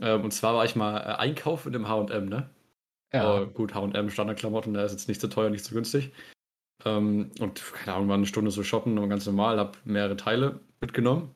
Ähm, 0.01 0.23
und 0.25 0.31
zwar 0.31 0.55
war 0.55 0.65
ich 0.65 0.75
mal 0.75 0.97
äh, 0.97 1.15
einkaufen 1.15 1.73
im 1.73 1.87
HM, 1.87 2.25
ne? 2.25 2.49
Ja. 3.13 3.41
Oh, 3.41 3.45
gut, 3.45 3.73
HM, 3.73 4.09
Standardklamotten, 4.09 4.73
der 4.73 4.85
ist 4.85 4.91
jetzt 4.91 5.07
nicht 5.07 5.21
so 5.21 5.27
teuer, 5.29 5.49
nicht 5.49 5.63
so 5.63 5.73
günstig. 5.73 6.11
Ähm, 6.83 7.31
und 7.39 7.63
keine 7.73 7.95
Ahnung, 7.95 8.09
war 8.09 8.15
eine 8.17 8.25
Stunde 8.25 8.51
so 8.51 8.63
shoppen 8.63 8.97
und 8.97 9.09
ganz 9.09 9.25
normal, 9.25 9.59
habe 9.59 9.77
mehrere 9.85 10.17
Teile 10.17 10.59
mitgenommen. 10.81 11.33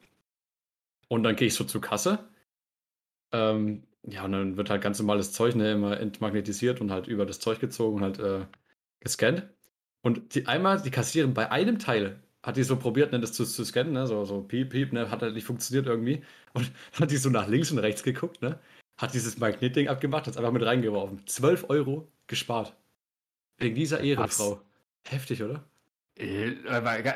Und 1.08 1.24
dann 1.24 1.36
gehe 1.38 1.48
ich 1.48 1.54
so 1.56 1.64
zur 1.64 1.82
Kasse. 1.82 2.20
Ähm, 3.32 3.84
ja, 4.04 4.26
und 4.26 4.34
dann 4.34 4.58
wird 4.58 4.70
halt 4.70 4.82
ganz 4.82 5.00
normales 5.00 5.32
Zeug 5.34 5.56
ne, 5.56 5.72
immer 5.74 6.00
entmagnetisiert 6.00 6.82
und 6.82 6.92
halt 6.92 7.08
über 7.08 7.26
das 7.26 7.40
Zeug 7.40 7.60
gezogen 7.60 7.98
und 7.98 8.04
halt 8.04 8.20
äh, 8.20 8.46
gescannt. 9.00 9.48
Und 10.02 10.36
die, 10.36 10.48
einmal, 10.48 10.82
die 10.82 10.92
Kassiererin 10.92 11.34
bei 11.34 11.52
einem 11.52 11.80
Teil 11.80 12.20
hat 12.44 12.56
die 12.58 12.64
so 12.64 12.78
probiert, 12.78 13.12
ne, 13.12 13.20
das 13.20 13.34
zu, 13.34 13.46
zu 13.46 13.66
scannen, 13.66 13.94
ne, 13.94 14.08
so, 14.08 14.24
so 14.26 14.42
piep, 14.42 14.70
piep, 14.70 14.94
ne, 14.94 15.12
hat 15.12 15.22
halt 15.22 15.34
nicht 15.34 15.46
funktioniert 15.46 15.88
irgendwie. 15.88 16.24
Und 16.54 16.72
hat 17.00 17.12
die 17.12 17.18
so 17.18 17.30
nach 17.30 17.48
links 17.48 17.72
und 17.72 17.80
rechts 17.80 18.04
geguckt, 18.04 18.42
ne, 18.42 18.60
hat 18.98 19.14
dieses 19.14 19.38
Magnetding 19.38 19.90
abgemacht, 19.90 20.28
hat 20.28 20.34
es 20.34 20.38
einfach 20.38 20.52
mit 20.52 20.64
reingeworfen. 20.64 21.26
12 21.28 21.70
Euro 21.70 22.08
gespart. 22.28 22.76
Wegen 23.58 23.76
dieser 23.76 24.02
Ehrenfrau. 24.02 24.62
Heftig, 25.04 25.44
oder? 25.44 25.64
Äh, 26.16 26.54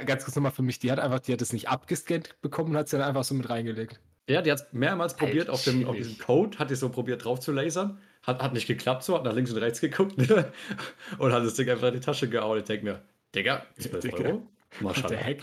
ganz 0.05 0.23
kurz 0.23 0.35
nochmal 0.35 0.51
für 0.51 0.61
mich, 0.61 0.79
die 0.79 0.91
hat 0.91 0.99
einfach, 0.99 1.19
die 1.19 1.33
hat 1.33 1.41
es 1.41 1.53
nicht 1.53 1.69
abgescannt 1.69 2.39
bekommen, 2.41 2.75
hat 2.77 2.87
sie 2.87 2.97
dann 2.97 3.07
einfach 3.07 3.23
so 3.23 3.33
mit 3.33 3.49
reingelegt. 3.49 3.99
Ja, 4.31 4.41
die 4.41 4.51
hat 4.51 4.59
es 4.59 4.73
mehrmals 4.73 5.15
probiert, 5.15 5.49
auf, 5.49 5.63
dem, 5.63 5.85
auf 5.87 5.95
diesem 5.95 6.17
Code, 6.17 6.57
hat 6.59 6.69
die 6.69 6.75
so 6.75 6.89
probiert 6.89 7.23
drauf 7.25 7.39
zu 7.39 7.51
lasern. 7.51 7.99
Hat, 8.23 8.41
hat 8.41 8.53
nicht 8.53 8.67
geklappt, 8.67 9.03
so, 9.03 9.15
hat 9.15 9.23
nach 9.23 9.33
links 9.33 9.51
und 9.51 9.57
rechts 9.57 9.81
geguckt 9.81 10.17
ne? 10.17 10.51
und 11.17 11.31
hat 11.33 11.43
das 11.43 11.55
Ding 11.55 11.69
einfach 11.69 11.87
in 11.87 11.95
die 11.95 11.99
Tasche 11.99 12.29
gehauen. 12.29 12.59
Ich 12.59 12.65
denke 12.65 12.85
mir, 12.85 13.01
Digga, 13.33 13.65
12 13.79 13.99
Digga. 14.03 14.17
Euro? 14.17 14.47
Maschallah. 14.79 15.17
heck? 15.17 15.41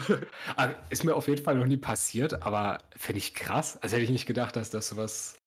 Ah, 0.57 0.71
Ist 0.89 1.05
mir 1.05 1.15
auf 1.15 1.29
jeden 1.29 1.43
Fall 1.43 1.57
noch 1.57 1.67
nie 1.67 1.77
passiert, 1.77 2.43
aber 2.43 2.79
finde 2.97 3.19
ich 3.19 3.35
krass. 3.35 3.77
Also 3.83 3.97
hätte 3.97 4.05
ich 4.05 4.11
nicht 4.11 4.27
gedacht, 4.27 4.57
dass 4.57 4.71
das 4.71 4.89
sowas 4.89 5.39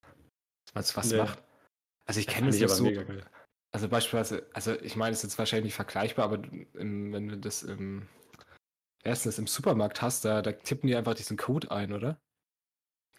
was, 0.74 0.96
was 0.96 1.12
Nee. 1.12 1.18
macht. 1.18 1.40
Also 2.06 2.20
ich 2.20 2.26
Das 2.28 2.36
kenne 2.36 2.48
das 2.48 2.60
ja 2.60 2.68
so. 2.68 2.92
Also 3.74 3.88
beispielsweise, 3.88 4.46
also 4.54 4.74
ich 4.82 4.96
meine, 4.98 5.14
es 5.14 5.20
ist 5.20 5.32
jetzt 5.32 5.40
wahrscheinlich 5.40 5.66
nicht 5.66 5.76
vergleichbar, 5.76 6.26
aber 6.26 6.44
im, 6.74 7.14
wenn 7.14 7.28
du 7.30 7.38
das 7.38 7.64
im 7.64 8.08
erstens 9.04 9.40
im 9.40 9.48
Supermarkt 9.48 10.02
hast, 10.02 10.26
da, 10.26 10.42
da 10.42 10.52
tippen 10.52 10.88
die 10.88 10.96
einfach 10.96 11.14
diesen 11.16 11.38
Code 11.38 11.72
ein, 11.72 11.94
oder? 11.94 12.20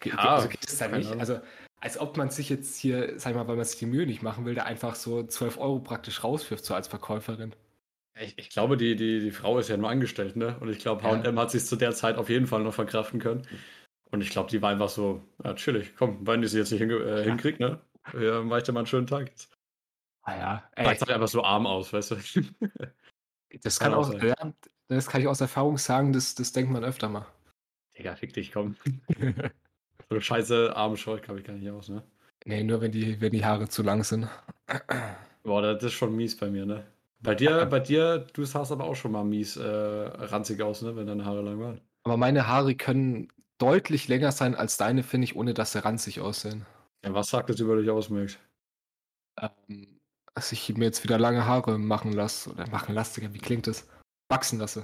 Ja, 0.05 0.15
ge- 0.15 0.29
also 0.29 0.49
geht 0.49 0.67
es 0.67 0.77
keine 0.77 0.97
nicht? 0.97 1.11
Also 1.19 1.39
als 1.79 1.97
ob 1.99 2.15
man 2.17 2.29
sich 2.29 2.49
jetzt 2.49 2.77
hier, 2.77 3.19
sag 3.19 3.31
ich 3.31 3.35
mal, 3.35 3.47
weil 3.47 3.55
man 3.57 3.65
sich 3.65 3.77
die 3.79 3.85
Mühe 3.85 4.05
nicht 4.05 4.21
machen 4.23 4.45
will, 4.45 4.55
da 4.55 4.63
einfach 4.63 4.95
so 4.95 5.23
12 5.23 5.57
Euro 5.57 5.79
praktisch 5.79 6.23
rauswirft, 6.23 6.63
so 6.63 6.73
als 6.73 6.87
Verkäuferin. 6.87 7.53
Ich, 8.19 8.37
ich 8.37 8.49
glaube, 8.51 8.77
die, 8.77 8.95
die, 8.95 9.19
die 9.19 9.31
Frau 9.31 9.57
ist 9.57 9.69
ja 9.69 9.75
nur 9.77 9.89
angestellt, 9.89 10.35
ne? 10.35 10.57
Und 10.59 10.69
ich 10.69 10.79
glaube, 10.79 11.03
Ja. 11.03 11.21
HM 11.23 11.39
hat 11.39 11.51
sich 11.51 11.65
zu 11.65 11.75
der 11.75 11.93
Zeit 11.93 12.17
auf 12.17 12.29
jeden 12.29 12.47
Fall 12.47 12.61
noch 12.63 12.73
verkraften 12.73 13.19
können. 13.19 13.41
Und 14.11 14.21
ich 14.21 14.29
glaube, 14.29 14.49
die 14.51 14.61
war 14.61 14.69
einfach 14.69 14.89
so, 14.89 15.27
ja, 15.43 15.55
chillig, 15.55 15.95
komm, 15.97 16.25
wenn 16.27 16.41
die 16.41 16.47
sie 16.47 16.59
jetzt 16.59 16.71
nicht 16.71 16.79
hinge 16.81 16.95
äh, 16.97 17.23
hinkriegt, 17.23 17.59
ne? 17.59 17.81
Ja, 18.19 18.41
mach 18.43 18.57
ich 18.57 18.63
dir 18.63 18.71
mal 18.71 18.81
einen 18.81 18.87
schönen 18.87 19.07
Tag 19.07 19.29
jetzt. 19.29 19.51
Ah 20.21 20.37
ja, 20.37 20.69
Vielleicht 20.77 20.99
sah 20.99 21.13
einfach 21.13 21.27
so 21.27 21.43
arm 21.43 21.65
aus, 21.65 21.91
weißt 21.91 22.11
du? 22.11 22.15
das 23.63 23.79
kann 23.79 23.91
kann 23.91 23.99
auch, 23.99 24.11
sein. 24.11 24.27
ja, 24.27 24.53
das 24.87 25.07
kann 25.07 25.19
ich 25.21 25.27
aus 25.27 25.41
Erfahrung 25.41 25.77
sagen, 25.77 26.13
das, 26.13 26.35
das 26.35 26.53
denkt 26.53 26.71
man 26.71 26.83
öfter 26.83 27.09
mal. 27.09 27.25
Digga, 27.97 28.15
fick 28.15 28.33
dich, 28.33 28.51
komm. 28.51 28.75
So 30.13 30.21
scheiße 30.21 30.75
arme 30.75 30.95
Schort 30.95 31.23
glaube 31.23 31.39
ich 31.39 31.45
gar 31.45 31.53
nicht 31.53 31.69
aus, 31.71 31.89
ne? 31.89 32.03
Nee, 32.45 32.63
nur 32.63 32.81
wenn 32.81 32.91
die, 32.91 33.19
wenn 33.19 33.31
die 33.31 33.43
Haare 33.43 33.67
zu 33.67 33.81
lang 33.81 34.03
sind. 34.03 34.27
Boah, 35.43 35.61
das 35.61 35.81
ist 35.83 35.93
schon 35.93 36.15
mies 36.15 36.37
bei 36.37 36.49
mir, 36.51 36.65
ne? 36.65 36.85
Bei 37.19 37.33
dir, 37.33 37.65
bei 37.65 37.79
dir, 37.79 38.27
du 38.33 38.45
sahst 38.45 38.71
aber 38.71 38.83
auch 38.83 38.95
schon 38.95 39.13
mal 39.13 39.23
mies 39.23 39.57
äh, 39.57 39.65
ranzig 39.65 40.61
aus, 40.61 40.83
ne? 40.83 40.95
Wenn 40.95 41.07
deine 41.07 41.25
Haare 41.25 41.41
lang 41.41 41.59
waren. 41.59 41.81
Aber 42.03 42.17
meine 42.17 42.47
Haare 42.47 42.75
können 42.75 43.29
deutlich 43.57 44.07
länger 44.07 44.31
sein 44.31 44.53
als 44.53 44.77
deine, 44.77 45.01
finde 45.01 45.25
ich, 45.25 45.35
ohne 45.35 45.53
dass 45.55 45.71
sie 45.71 45.83
ranzig 45.83 46.19
aussehen. 46.19 46.65
Ja, 47.03 47.13
was 47.13 47.29
sagt 47.29 47.49
das 47.49 47.59
über 47.59 47.75
dich 47.77 47.89
aus, 47.89 48.09
Max? 48.09 48.37
Ähm, 49.41 49.99
dass 50.35 50.51
ich 50.51 50.75
mir 50.77 50.85
jetzt 50.85 51.03
wieder 51.03 51.17
lange 51.17 51.45
Haare 51.45 51.79
machen 51.79 52.13
lasse. 52.13 52.51
Oder 52.51 52.69
machen 52.69 52.93
lasse, 52.93 53.21
wie 53.33 53.39
klingt 53.39 53.65
das? 53.65 53.87
Wachsen 54.29 54.59
lasse. 54.59 54.83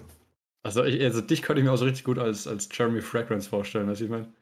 Also, 0.63 0.83
ich, 0.85 1.01
also 1.03 1.21
dich 1.21 1.41
könnte 1.41 1.61
ich 1.61 1.65
mir 1.65 1.73
auch 1.73 1.77
so 1.77 1.85
richtig 1.85 2.03
gut 2.03 2.17
als, 2.17 2.47
als 2.47 2.67
Jeremy 2.71 3.01
Fragrance 3.01 3.47
vorstellen, 3.47 3.87
weißt 3.87 4.01
du, 4.01 4.05
ich 4.05 4.11
meine? 4.11 4.33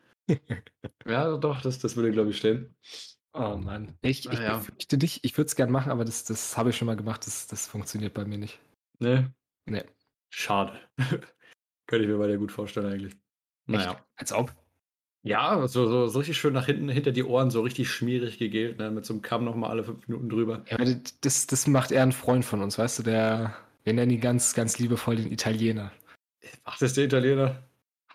Ja, 1.05 1.37
doch, 1.37 1.61
das, 1.61 1.79
das 1.79 1.95
würde, 1.95 2.11
glaube 2.11 2.31
ich, 2.31 2.37
stehen. 2.37 2.75
Oh 3.33 3.55
Mann. 3.57 3.97
Ich, 4.01 4.25
ich 4.25 4.39
ja. 4.39 4.57
befürchte 4.57 4.97
dich, 4.97 5.23
ich 5.23 5.37
würde 5.37 5.47
es 5.47 5.55
gern 5.55 5.71
machen, 5.71 5.91
aber 5.91 6.05
das, 6.05 6.23
das 6.23 6.57
habe 6.57 6.71
ich 6.71 6.77
schon 6.77 6.87
mal 6.87 6.95
gemacht. 6.95 7.25
Das, 7.27 7.47
das 7.47 7.67
funktioniert 7.67 8.13
bei 8.13 8.25
mir 8.25 8.37
nicht. 8.37 8.59
Ne? 8.99 9.33
Nee. 9.65 9.83
Schade. 10.29 10.79
könnte 11.87 12.05
ich 12.05 12.11
mir 12.11 12.17
bei 12.17 12.27
dir 12.27 12.37
gut 12.37 12.51
vorstellen, 12.51 12.87
eigentlich. 12.91 13.15
Naja. 13.67 13.91
Echt? 13.91 14.03
Als 14.15 14.33
ob. 14.33 14.53
Ja, 15.23 15.67
so, 15.67 15.87
so, 15.87 16.07
so 16.07 16.19
richtig 16.19 16.37
schön 16.37 16.53
nach 16.53 16.67
hinten, 16.67 16.87
hinter 16.89 17.11
die 17.11 17.23
Ohren, 17.23 17.51
so 17.51 17.61
richtig 17.61 17.89
schmierig 17.89 18.37
gegelt, 18.37 18.77
ne? 18.77 18.91
Mit 18.91 19.05
so 19.05 19.13
einem 19.13 19.21
Kamm 19.21 19.43
nochmal 19.43 19.71
alle 19.71 19.83
fünf 19.83 20.07
Minuten 20.07 20.29
drüber. 20.29 20.63
Ja, 20.69 20.77
das, 21.21 21.47
das 21.47 21.67
macht 21.67 21.91
eher 21.91 22.03
ein 22.03 22.13
Freund 22.13 22.45
von 22.45 22.61
uns, 22.61 22.77
weißt 22.77 22.99
du, 22.99 23.03
der, 23.03 23.55
wir 23.83 23.93
nennen 23.93 24.11
ihn 24.11 24.21
ganz, 24.21 24.53
ganz 24.53 24.79
liebevoll 24.79 25.17
den 25.17 25.31
Italiener. 25.31 25.91
Ach, 26.63 26.77
das 26.77 26.91
ist 26.91 26.97
der 26.97 27.05
Italiener? 27.05 27.61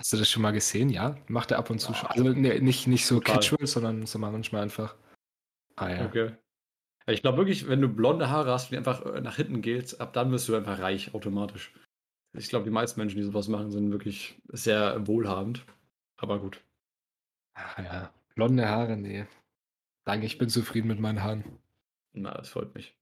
Hast 0.03 0.13
du 0.13 0.17
das 0.17 0.29
schon 0.29 0.43
mal 0.43 0.51
gesehen? 0.51 0.91
Ja, 0.91 1.17
macht 1.29 1.53
er 1.53 1.59
ab 1.59 1.71
und 1.71 1.79
zu 1.79 1.93
Ja. 1.93 1.99
schon. 1.99 2.09
Also 2.11 2.25
nee, 2.31 2.59
nicht, 2.59 2.89
nicht 2.89 3.07
so 3.07 3.21
Total. 3.21 3.37
casual, 3.37 3.67
sondern 3.69 4.05
so 4.05 4.19
mal 4.19 4.33
manchmal 4.33 4.63
einfach. 4.63 4.97
Ah 5.77 5.91
ja. 5.91 6.05
Okay. 6.07 6.33
Ich 7.07 7.23
glaube 7.23 7.39
wirklich, 7.39 7.69
wenn 7.69 7.81
du 7.81 7.87
blonde 7.89 8.29
Haare 8.29 8.51
hast, 8.51 8.73
die 8.73 8.77
einfach 8.77 9.07
äh, 9.07 9.21
nach 9.21 9.37
hinten 9.37 9.63
geht, 9.63 10.01
ab 10.01 10.13
dann 10.13 10.33
wirst 10.33 10.49
du 10.49 10.57
einfach 10.57 10.81
reich, 10.81 11.15
automatisch. 11.15 11.73
Ich 12.37 12.49
glaube, 12.49 12.65
die 12.65 12.73
meisten 12.73 12.99
Menschen, 12.99 13.19
die 13.19 13.23
sowas 13.23 13.47
machen, 13.47 13.71
sind 13.71 13.93
wirklich 13.93 14.41
sehr 14.49 15.07
wohlhabend. 15.07 15.65
Aber 16.17 16.41
gut. 16.41 16.61
Ach 17.55 17.79
ja, 17.79 18.13
blonde 18.35 18.69
Haare, 18.69 18.97
nee. 18.97 19.27
Danke, 20.05 20.27
ich 20.27 20.37
bin 20.37 20.49
zufrieden 20.49 20.89
mit 20.89 20.99
meinen 20.99 21.23
Haaren. 21.23 21.45
Na, 22.13 22.35
das 22.35 22.49
freut 22.49 22.75
mich. 22.75 22.97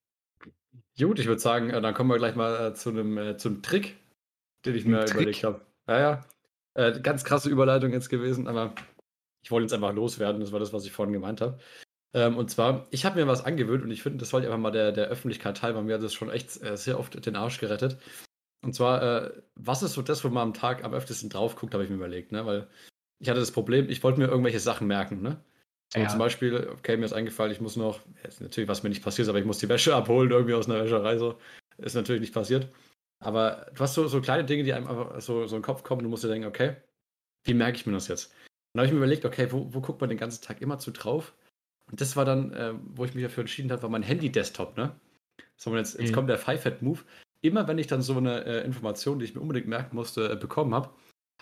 Gut, 0.98 1.18
ich 1.18 1.26
würde 1.26 1.40
sagen, 1.40 1.70
äh, 1.70 1.80
dann 1.80 1.94
kommen 1.94 2.10
wir 2.10 2.18
gleich 2.18 2.36
mal 2.36 2.72
äh, 2.72 2.74
zu 2.74 2.90
einem 2.90 3.16
äh, 3.16 3.38
zum 3.38 3.62
Trick, 3.62 3.96
den 4.66 4.74
ich 4.74 4.84
Ein 4.84 4.90
mir 4.90 5.06
Trick? 5.06 5.14
überlegt 5.14 5.44
habe. 5.44 5.62
Ja, 5.88 5.98
ja. 5.98 6.24
Äh, 6.74 7.00
ganz 7.00 7.24
krasse 7.24 7.50
Überleitung 7.50 7.92
jetzt 7.92 8.08
gewesen, 8.08 8.46
aber 8.46 8.74
ich 9.42 9.50
wollte 9.50 9.64
jetzt 9.64 9.72
einfach 9.72 9.92
loswerden. 9.92 10.40
Das 10.40 10.52
war 10.52 10.60
das, 10.60 10.72
was 10.72 10.84
ich 10.84 10.92
vorhin 10.92 11.12
gemeint 11.12 11.40
habe. 11.40 11.58
Ähm, 12.12 12.36
und 12.36 12.50
zwar, 12.50 12.86
ich 12.90 13.04
habe 13.04 13.20
mir 13.20 13.26
was 13.26 13.44
angewöhnt 13.44 13.84
und 13.84 13.90
ich 13.90 14.02
finde, 14.02 14.18
das 14.18 14.32
wollte 14.32 14.46
ich 14.46 14.52
einfach 14.52 14.62
mal 14.62 14.72
der, 14.72 14.92
der 14.92 15.08
Öffentlichkeit 15.08 15.56
teilen, 15.56 15.76
weil 15.76 15.84
mir 15.84 15.94
hat 15.94 16.02
das 16.02 16.14
schon 16.14 16.30
echt 16.30 16.60
äh, 16.62 16.76
sehr 16.76 16.98
oft 16.98 17.24
den 17.24 17.36
Arsch 17.36 17.60
gerettet. 17.60 17.98
Und 18.62 18.74
zwar, 18.74 19.02
äh, 19.02 19.42
was 19.54 19.82
ist 19.82 19.94
so 19.94 20.02
das, 20.02 20.24
wo 20.24 20.28
man 20.28 20.48
am 20.48 20.54
Tag 20.54 20.84
am 20.84 20.92
öftesten 20.92 21.30
drauf 21.30 21.56
guckt, 21.56 21.72
habe 21.72 21.84
ich 21.84 21.90
mir 21.90 21.96
überlegt, 21.96 22.32
ne? 22.32 22.44
Weil 22.44 22.68
ich 23.20 23.28
hatte 23.28 23.40
das 23.40 23.52
Problem, 23.52 23.88
ich 23.88 24.02
wollte 24.02 24.18
mir 24.18 24.26
irgendwelche 24.26 24.60
Sachen 24.60 24.86
merken, 24.86 25.22
ne? 25.22 25.42
So 25.92 26.00
Ja. 26.00 26.08
zum 26.08 26.18
Beispiel, 26.18 26.68
okay, 26.72 26.96
mir 26.96 27.06
ist 27.06 27.12
eingefallen, 27.12 27.52
ich 27.52 27.60
muss 27.60 27.76
noch, 27.76 28.00
jetzt 28.22 28.40
natürlich, 28.40 28.68
was 28.68 28.82
mir 28.82 28.90
nicht 28.90 29.02
passiert 29.02 29.24
ist, 29.26 29.28
aber 29.28 29.38
ich 29.38 29.44
muss 29.44 29.58
die 29.58 29.68
Wäsche 29.68 29.94
abholen, 29.96 30.30
irgendwie 30.30 30.54
aus 30.54 30.68
einer 30.68 30.84
Wäscherei, 30.84 31.18
so. 31.18 31.38
Ist 31.78 31.94
natürlich 31.94 32.20
nicht 32.20 32.34
passiert. 32.34 32.68
Aber 33.20 33.66
du 33.74 33.80
hast 33.80 33.94
so, 33.94 34.08
so 34.08 34.20
kleine 34.20 34.44
Dinge, 34.44 34.64
die 34.64 34.72
einem 34.72 34.88
einfach 34.88 35.20
so, 35.20 35.46
so 35.46 35.56
in 35.56 35.62
den 35.62 35.66
Kopf 35.66 35.82
kommen, 35.82 36.02
du 36.02 36.08
musst 36.08 36.24
dir 36.24 36.28
denken, 36.28 36.48
okay, 36.48 36.76
wie 37.44 37.54
merke 37.54 37.76
ich 37.76 37.86
mir 37.86 37.92
das 37.92 38.08
jetzt? 38.08 38.26
Und 38.72 38.78
dann 38.78 38.80
habe 38.82 38.86
ich 38.86 38.92
mir 38.92 38.98
überlegt, 38.98 39.24
okay, 39.24 39.52
wo, 39.52 39.72
wo 39.74 39.80
guckt 39.80 40.00
man 40.00 40.10
den 40.10 40.18
ganzen 40.18 40.42
Tag 40.42 40.62
immer 40.62 40.78
zu 40.78 40.90
drauf? 40.90 41.34
Und 41.90 42.00
das 42.00 42.16
war 42.16 42.24
dann, 42.24 42.52
äh, 42.52 42.74
wo 42.94 43.04
ich 43.04 43.14
mich 43.14 43.24
dafür 43.24 43.42
entschieden 43.42 43.70
habe, 43.72 43.82
war 43.82 43.90
mein 43.90 44.02
Handy-Desktop, 44.02 44.76
ne? 44.76 44.94
So, 45.56 45.76
jetzt, 45.76 45.98
jetzt 45.98 46.10
Mhm. 46.10 46.14
kommt 46.14 46.30
der 46.30 46.38
Five-Head-Move. 46.38 47.00
Immer 47.42 47.68
wenn 47.68 47.78
ich 47.78 47.86
dann 47.86 48.02
so 48.02 48.16
eine 48.16 48.44
äh, 48.44 48.64
Information, 48.64 49.18
die 49.18 49.24
ich 49.26 49.34
mir 49.34 49.40
unbedingt 49.40 49.68
merken 49.68 49.96
musste, 49.96 50.32
äh, 50.32 50.36
bekommen 50.36 50.74
habe, 50.74 50.90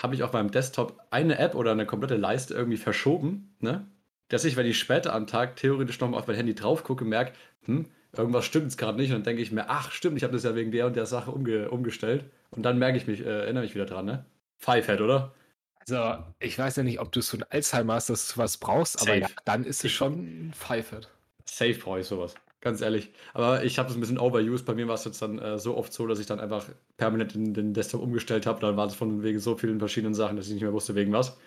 habe 0.00 0.14
ich 0.14 0.22
auf 0.22 0.32
meinem 0.32 0.50
Desktop 0.50 1.00
eine 1.10 1.38
App 1.38 1.54
oder 1.54 1.72
eine 1.72 1.86
komplette 1.86 2.16
Leiste 2.16 2.54
irgendwie 2.54 2.78
verschoben, 2.78 3.56
ne? 3.60 3.86
Dass 4.28 4.44
ich, 4.44 4.56
wenn 4.56 4.66
ich 4.66 4.78
später 4.78 5.14
am 5.14 5.26
Tag 5.26 5.56
theoretisch 5.56 6.00
nochmal 6.00 6.20
auf 6.20 6.26
mein 6.26 6.36
Handy 6.36 6.54
drauf 6.54 6.84
gucke, 6.84 7.04
merke, 7.04 7.32
hm, 7.64 7.86
irgendwas 8.16 8.44
stimmt 8.44 8.76
gerade 8.76 8.98
nicht. 8.98 9.10
Und 9.10 9.16
dann 9.16 9.24
denke 9.24 9.42
ich 9.42 9.52
mir, 9.52 9.68
ach, 9.68 9.92
stimmt, 9.92 10.16
ich 10.16 10.24
habe 10.24 10.32
das 10.32 10.44
ja 10.44 10.54
wegen 10.54 10.70
der 10.70 10.86
und 10.86 10.96
der 10.96 11.06
Sache 11.06 11.30
umge 11.30 11.70
umgestellt. 11.70 12.24
Und 12.50 12.62
dann 12.62 12.78
merke 12.78 12.98
ich 12.98 13.06
mich, 13.06 13.20
äh, 13.20 13.42
erinnere 13.42 13.64
mich 13.64 13.74
wieder 13.74 13.86
dran, 13.86 14.06
ne? 14.06 14.24
Five-Head, 14.58 15.00
oder? 15.00 15.32
Also, 15.80 16.24
ich 16.38 16.58
weiß 16.58 16.76
ja 16.76 16.82
nicht, 16.82 17.00
ob 17.00 17.12
du 17.12 17.20
so 17.20 17.36
ein 17.36 17.44
Alzheimer 17.44 17.94
hast, 17.94 18.10
dass 18.10 18.34
du 18.34 18.38
was 18.38 18.56
brauchst, 18.58 19.00
aber 19.00 19.12
Safe. 19.12 19.20
ja, 19.20 19.28
dann 19.44 19.64
ist 19.64 19.84
es 19.84 19.92
schon 19.92 20.48
ein 20.48 20.52
Pfeifert. 20.52 21.10
Safe 21.46 21.74
brauche 21.74 22.00
ich 22.00 22.06
sowas. 22.06 22.34
Ganz 22.60 22.80
ehrlich. 22.80 23.12
Aber 23.34 23.64
ich 23.64 23.78
habe 23.78 23.88
es 23.88 23.96
ein 23.96 24.00
bisschen 24.00 24.18
overused. 24.18 24.66
Bei 24.66 24.74
mir 24.74 24.88
war 24.88 24.96
es 24.96 25.04
jetzt 25.04 25.22
dann 25.22 25.38
äh, 25.38 25.58
so 25.58 25.76
oft 25.76 25.92
so, 25.92 26.06
dass 26.06 26.18
ich 26.18 26.26
dann 26.26 26.40
einfach 26.40 26.66
permanent 26.96 27.34
den, 27.34 27.54
den 27.54 27.72
Desktop 27.72 28.02
umgestellt 28.02 28.46
habe. 28.46 28.60
Dann 28.60 28.76
war 28.76 28.86
es 28.86 28.96
von 28.96 29.22
wegen 29.22 29.38
so 29.38 29.56
vielen 29.56 29.78
verschiedenen 29.78 30.14
Sachen, 30.14 30.36
dass 30.36 30.46
ich 30.46 30.54
nicht 30.54 30.62
mehr 30.62 30.72
wusste, 30.72 30.94
wegen 30.94 31.12
was. 31.12 31.38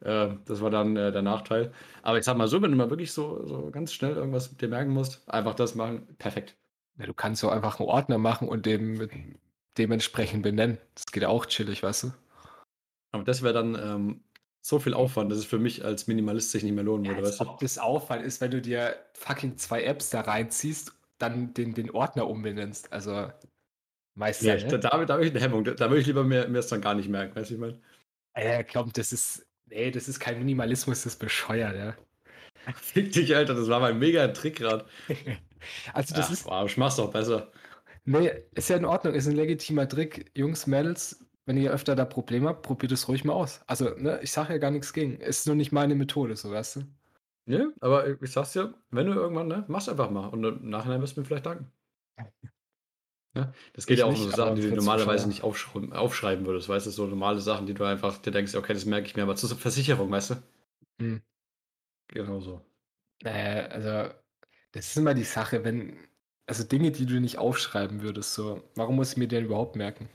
Äh, 0.00 0.36
das 0.46 0.60
war 0.60 0.70
dann 0.70 0.96
äh, 0.96 1.12
der 1.12 1.22
Nachteil. 1.22 1.72
Aber 2.02 2.18
ich 2.18 2.24
sag 2.24 2.36
mal 2.36 2.48
so, 2.48 2.62
wenn 2.62 2.70
du 2.70 2.76
mal 2.76 2.90
wirklich 2.90 3.12
so, 3.12 3.44
so 3.46 3.70
ganz 3.70 3.92
schnell 3.92 4.12
irgendwas 4.14 4.56
dir 4.56 4.68
merken 4.68 4.92
musst, 4.92 5.28
einfach 5.28 5.54
das 5.54 5.74
machen, 5.74 6.06
perfekt. 6.18 6.56
Ja, 6.98 7.06
du 7.06 7.14
kannst 7.14 7.40
so 7.40 7.48
einfach 7.48 7.78
einen 7.80 7.88
Ordner 7.88 8.18
machen 8.18 8.48
und 8.48 8.66
den 8.66 8.98
mit, 8.98 9.10
dementsprechend 9.78 10.42
benennen. 10.42 10.78
Das 10.94 11.06
geht 11.06 11.24
auch 11.24 11.46
chillig, 11.46 11.82
weißt 11.82 12.04
du? 12.04 12.12
Aber 13.12 13.24
das 13.24 13.42
wäre 13.42 13.54
dann 13.54 13.74
ähm, 13.74 14.24
so 14.60 14.78
viel 14.78 14.94
Aufwand, 14.94 15.30
dass 15.32 15.38
es 15.38 15.44
für 15.46 15.58
mich 15.58 15.84
als 15.84 16.06
Minimalist 16.06 16.50
sich 16.50 16.62
nicht 16.62 16.74
mehr 16.74 16.84
lohnen 16.84 17.06
würde, 17.06 17.22
Als 17.24 17.28
weißt 17.28 17.40
du? 17.40 17.44
ob 17.48 17.60
das 17.60 17.78
Aufwand 17.78 18.22
ist, 18.24 18.40
wenn 18.40 18.50
du 18.50 18.60
dir 18.60 18.96
fucking 19.14 19.56
zwei 19.56 19.82
Apps 19.84 20.10
da 20.10 20.20
reinziehst, 20.22 20.92
dann 21.18 21.54
den, 21.54 21.74
den 21.74 21.90
Ordner 21.90 22.28
umbenennst. 22.28 22.92
Also, 22.92 23.32
meistens. 24.14 24.46
Ja, 24.48 24.54
Ja, 24.54 24.56
ich, 24.56 24.66
da, 24.66 24.78
da, 24.78 25.04
da 25.04 25.14
habe 25.14 25.24
ich 25.26 25.30
eine 25.32 25.40
Hemmung. 25.40 25.64
Da, 25.64 25.72
da 25.74 25.88
würde 25.90 26.00
ich 26.00 26.06
lieber 26.06 26.24
mir, 26.24 26.48
mir 26.48 26.58
es 26.58 26.68
dann 26.68 26.80
gar 26.80 26.94
nicht 26.94 27.08
merken, 27.08 27.36
weißt 27.36 27.50
du, 27.50 27.54
ich 27.54 27.60
meine? 27.60 27.80
ja, 28.36 28.62
komm, 28.62 28.92
das 28.92 29.12
ist. 29.12 29.46
Nee, 29.70 29.90
das 29.90 30.08
ist 30.08 30.20
kein 30.20 30.38
Minimalismus, 30.38 31.02
das 31.02 31.14
ist 31.14 31.18
bescheuert, 31.18 31.76
ja. 31.76 31.96
Fick 32.76 33.12
dich, 33.12 33.34
Alter, 33.34 33.54
das 33.54 33.68
war 33.68 33.80
mein 33.80 33.98
mega 33.98 34.28
Trick 34.28 34.56
gerade. 34.56 34.86
Also, 35.92 36.14
das 36.14 36.28
Ach, 36.28 36.32
ist. 36.32 36.46
wow, 36.46 36.66
ich 36.70 36.76
mach's 36.76 36.96
doch 36.96 37.10
besser. 37.12 37.50
Nee, 38.04 38.30
ist 38.54 38.70
ja 38.70 38.76
in 38.76 38.84
Ordnung, 38.84 39.14
ist 39.14 39.26
ein 39.28 39.36
legitimer 39.36 39.88
Trick. 39.88 40.30
Jungs, 40.36 40.66
Mädels, 40.68 41.26
wenn 41.46 41.56
ihr 41.58 41.72
öfter 41.72 41.96
da 41.96 42.04
Probleme 42.04 42.48
habt, 42.48 42.62
probiert 42.62 42.92
es 42.92 43.08
ruhig 43.08 43.24
mal 43.24 43.34
aus. 43.34 43.62
Also, 43.66 43.90
ne, 43.96 44.20
ich 44.22 44.32
sage 44.32 44.54
ja 44.54 44.58
gar 44.58 44.70
nichts 44.70 44.92
gegen. 44.92 45.20
Ist 45.20 45.46
nur 45.46 45.56
nicht 45.56 45.72
meine 45.72 45.94
Methode, 45.96 46.36
so 46.36 46.50
weißt 46.52 46.76
du. 46.76 46.82
Ja, 47.46 47.68
aber 47.80 48.20
ich 48.22 48.30
sag's 48.32 48.52
dir, 48.52 48.74
wenn 48.90 49.06
du 49.06 49.14
irgendwann, 49.14 49.48
ne, 49.48 49.64
mach's 49.68 49.88
einfach 49.88 50.10
mal. 50.10 50.28
Und 50.28 50.44
im 50.44 50.68
Nachhinein 50.70 51.00
wirst 51.00 51.16
du 51.16 51.20
mir 51.20 51.26
vielleicht 51.26 51.46
danken. 51.46 51.72
Ja, 53.36 53.52
das 53.74 53.86
geht 53.86 53.94
Ich 53.94 54.00
ja 54.00 54.06
auch 54.06 54.10
um 54.10 54.16
so 54.16 54.30
Sachen, 54.30 54.56
die 54.56 54.62
du 54.62 54.74
normalerweise 54.74 55.28
nicht 55.28 55.42
aufschreiben, 55.42 55.92
aufschreiben 55.92 56.46
würdest, 56.46 56.68
weißt 56.68 56.86
du, 56.86 56.90
so 56.90 57.06
normale 57.06 57.40
Sachen, 57.40 57.66
die 57.66 57.74
du 57.74 57.84
einfach 57.84 58.18
dir 58.18 58.30
denkst, 58.30 58.54
okay, 58.54 58.72
das 58.72 58.84
merke 58.84 59.06
ich 59.06 59.16
mir, 59.16 59.22
aber 59.22 59.36
zur 59.36 59.56
Versicherung, 59.56 60.10
weißt 60.10 60.30
du? 60.30 60.34
Hm. 61.00 61.22
Genau 62.08 62.40
so. 62.40 62.62
Äh, 63.24 63.68
also, 63.68 64.14
das 64.72 64.88
ist 64.88 64.96
immer 64.96 65.14
die 65.14 65.24
Sache, 65.24 65.64
wenn. 65.64 65.96
Also 66.46 66.64
Dinge, 66.64 66.90
die 66.90 67.04
du 67.04 67.20
nicht 67.20 67.36
aufschreiben 67.36 68.00
würdest, 68.00 68.32
so, 68.32 68.62
warum 68.74 68.96
muss 68.96 69.12
ich 69.12 69.16
mir 69.18 69.28
denn 69.28 69.44
überhaupt 69.44 69.76
merken? 69.76 70.08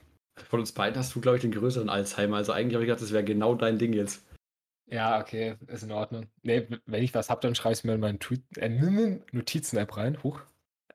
Von 0.49 0.61
uns 0.61 0.71
beiden 0.71 0.97
hast 0.97 1.13
du, 1.13 1.21
glaube 1.21 1.37
ich, 1.37 1.41
den 1.43 1.51
größeren 1.51 1.89
Alzheimer. 1.89 2.37
Also 2.37 2.53
eigentlich 2.53 2.73
habe 2.73 2.83
ich 2.83 2.87
gedacht, 2.87 3.03
das 3.03 3.11
wäre 3.11 3.23
genau 3.23 3.53
dein 3.53 3.77
Ding 3.77 3.93
jetzt. 3.93 4.25
Ja, 4.87 5.21
okay, 5.21 5.57
ist 5.67 5.83
in 5.83 5.91
Ordnung. 5.91 6.25
Nee, 6.41 6.67
wenn 6.87 7.03
ich 7.03 7.13
was 7.13 7.29
hab, 7.29 7.41
dann 7.41 7.53
schreibe 7.53 7.73
ich 7.73 7.83
mir 7.83 7.93
in 7.93 7.99
meinen 7.99 8.19
Tweet 8.19 8.43
äh, 8.57 9.19
Notizen-App 9.31 9.95
rein. 9.95 10.21
Huch. 10.23 10.41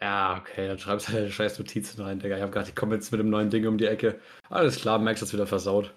Ja, 0.00 0.38
okay, 0.38 0.68
dann 0.68 0.78
schreibst 0.78 1.08
du 1.08 1.12
deine 1.12 1.30
scheiß 1.30 1.58
Notizen 1.58 2.00
rein, 2.02 2.20
Digga. 2.20 2.36
Ich 2.36 2.42
habe 2.42 2.52
gedacht, 2.52 2.68
ich 2.68 2.76
komme 2.76 2.94
jetzt 2.94 3.10
mit 3.10 3.20
einem 3.20 3.30
neuen 3.30 3.50
Ding 3.50 3.66
um 3.66 3.78
die 3.78 3.86
Ecke. 3.86 4.20
Alles 4.48 4.76
klar, 4.76 4.98
merkst 4.98 5.22
du 5.22 5.26
das 5.26 5.32
wieder 5.32 5.46
versaut. 5.46 5.94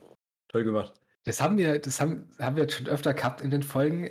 Toll 0.48 0.64
gemacht. 0.64 0.94
Das 1.24 1.40
haben 1.40 1.58
wir, 1.58 1.78
das 1.78 2.02
haben, 2.02 2.28
haben 2.40 2.56
wir 2.56 2.64
jetzt 2.64 2.76
schon 2.78 2.88
öfter 2.88 3.14
gehabt 3.14 3.42
in 3.42 3.52
den 3.52 3.62
Folgen. 3.62 4.10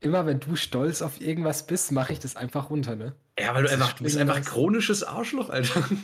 Immer 0.00 0.24
wenn 0.26 0.40
du 0.40 0.56
stolz 0.56 1.02
auf 1.02 1.20
irgendwas 1.20 1.66
bist, 1.66 1.92
mache 1.92 2.12
ich 2.14 2.18
das 2.18 2.36
einfach 2.36 2.70
runter, 2.70 2.96
ne? 2.96 3.14
Ja, 3.38 3.54
weil 3.54 3.62
du 3.62 3.68
Das 3.68 3.74
einfach, 3.74 3.92
du 3.94 4.04
bist 4.04 4.16
einfach 4.18 4.42
chronisches 4.42 5.02
Arschloch, 5.04 5.50
Alter. 5.50 5.84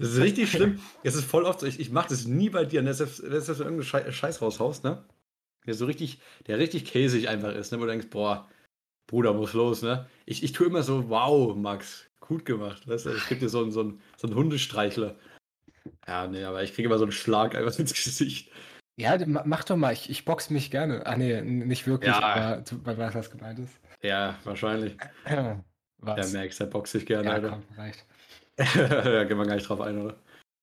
Das 0.00 0.08
ist 0.08 0.20
richtig 0.20 0.50
schlimm. 0.50 0.80
Es 1.04 1.14
ist 1.14 1.26
voll 1.26 1.44
oft 1.44 1.60
so, 1.60 1.66
ich, 1.66 1.78
ich 1.78 1.90
mache 1.92 2.08
das 2.08 2.26
nie 2.26 2.50
bei 2.50 2.64
dir, 2.64 2.82
ne? 2.82 2.92
Selbst, 2.92 3.22
wenn 3.22 3.30
du 3.30 3.36
irgendeinen 3.36 3.82
Schei- 3.84 4.10
Scheiß 4.10 4.42
raushaust, 4.42 4.82
ne? 4.82 5.04
Der 5.64 5.74
so 5.74 5.86
richtig, 5.86 6.20
der 6.48 6.58
richtig 6.58 6.86
käsig 6.86 7.28
einfach 7.28 7.54
ist, 7.54 7.70
ne? 7.70 7.78
Wo 7.78 7.82
du 7.84 7.90
denkst, 7.90 8.08
boah, 8.10 8.48
Bruder, 9.06 9.32
muss 9.32 9.52
los, 9.52 9.82
ne? 9.82 10.08
Ich, 10.24 10.42
ich 10.42 10.52
tue 10.52 10.66
immer 10.66 10.82
so, 10.82 11.08
wow, 11.08 11.54
Max, 11.54 12.08
gut 12.20 12.44
gemacht, 12.44 12.88
weißt 12.88 13.06
du? 13.06 13.10
Ich 13.14 13.22
krieg 13.24 13.38
dir 13.40 13.48
so 13.48 13.62
einen, 13.62 13.70
so 13.70 13.80
einen, 13.80 14.00
so 14.16 14.26
einen 14.26 14.36
Hundestreichler. 14.36 15.14
Ja, 16.08 16.26
nee, 16.26 16.42
aber 16.44 16.62
ich 16.62 16.74
kriege 16.74 16.88
immer 16.88 16.98
so 16.98 17.04
einen 17.04 17.12
Schlag 17.12 17.54
einfach 17.54 17.78
ins 17.78 17.92
Gesicht. 17.94 18.50
Ja, 18.98 19.16
ma- 19.26 19.44
mach 19.44 19.62
doch 19.64 19.76
mal, 19.76 19.92
ich, 19.92 20.10
ich 20.10 20.24
box 20.24 20.50
mich 20.50 20.70
gerne. 20.70 21.06
Ah, 21.06 21.16
nee, 21.16 21.40
nicht 21.42 21.86
wirklich, 21.86 22.10
Ja. 22.14 22.20
aber 22.22 22.62
du 22.62 22.84
weißt, 22.84 23.14
was 23.14 23.30
gemeint 23.30 23.58
ist. 23.60 23.78
Ja, 24.02 24.36
wahrscheinlich. 24.44 24.96
Was? 25.98 26.30
Der 26.30 26.40
merkt, 26.40 26.60
der 26.60 26.66
boxt 26.66 26.92
sich 26.92 27.06
gerne, 27.06 27.26
ja, 27.28 27.34
Alter. 27.34 27.48
komm, 27.48 27.62
reicht. 27.76 28.04
da 28.58 29.24
gehen 29.24 29.38
wir 29.38 29.46
gar 29.46 29.54
nicht 29.54 29.66
drauf 29.66 29.80
ein, 29.80 29.98
oder? 29.98 30.16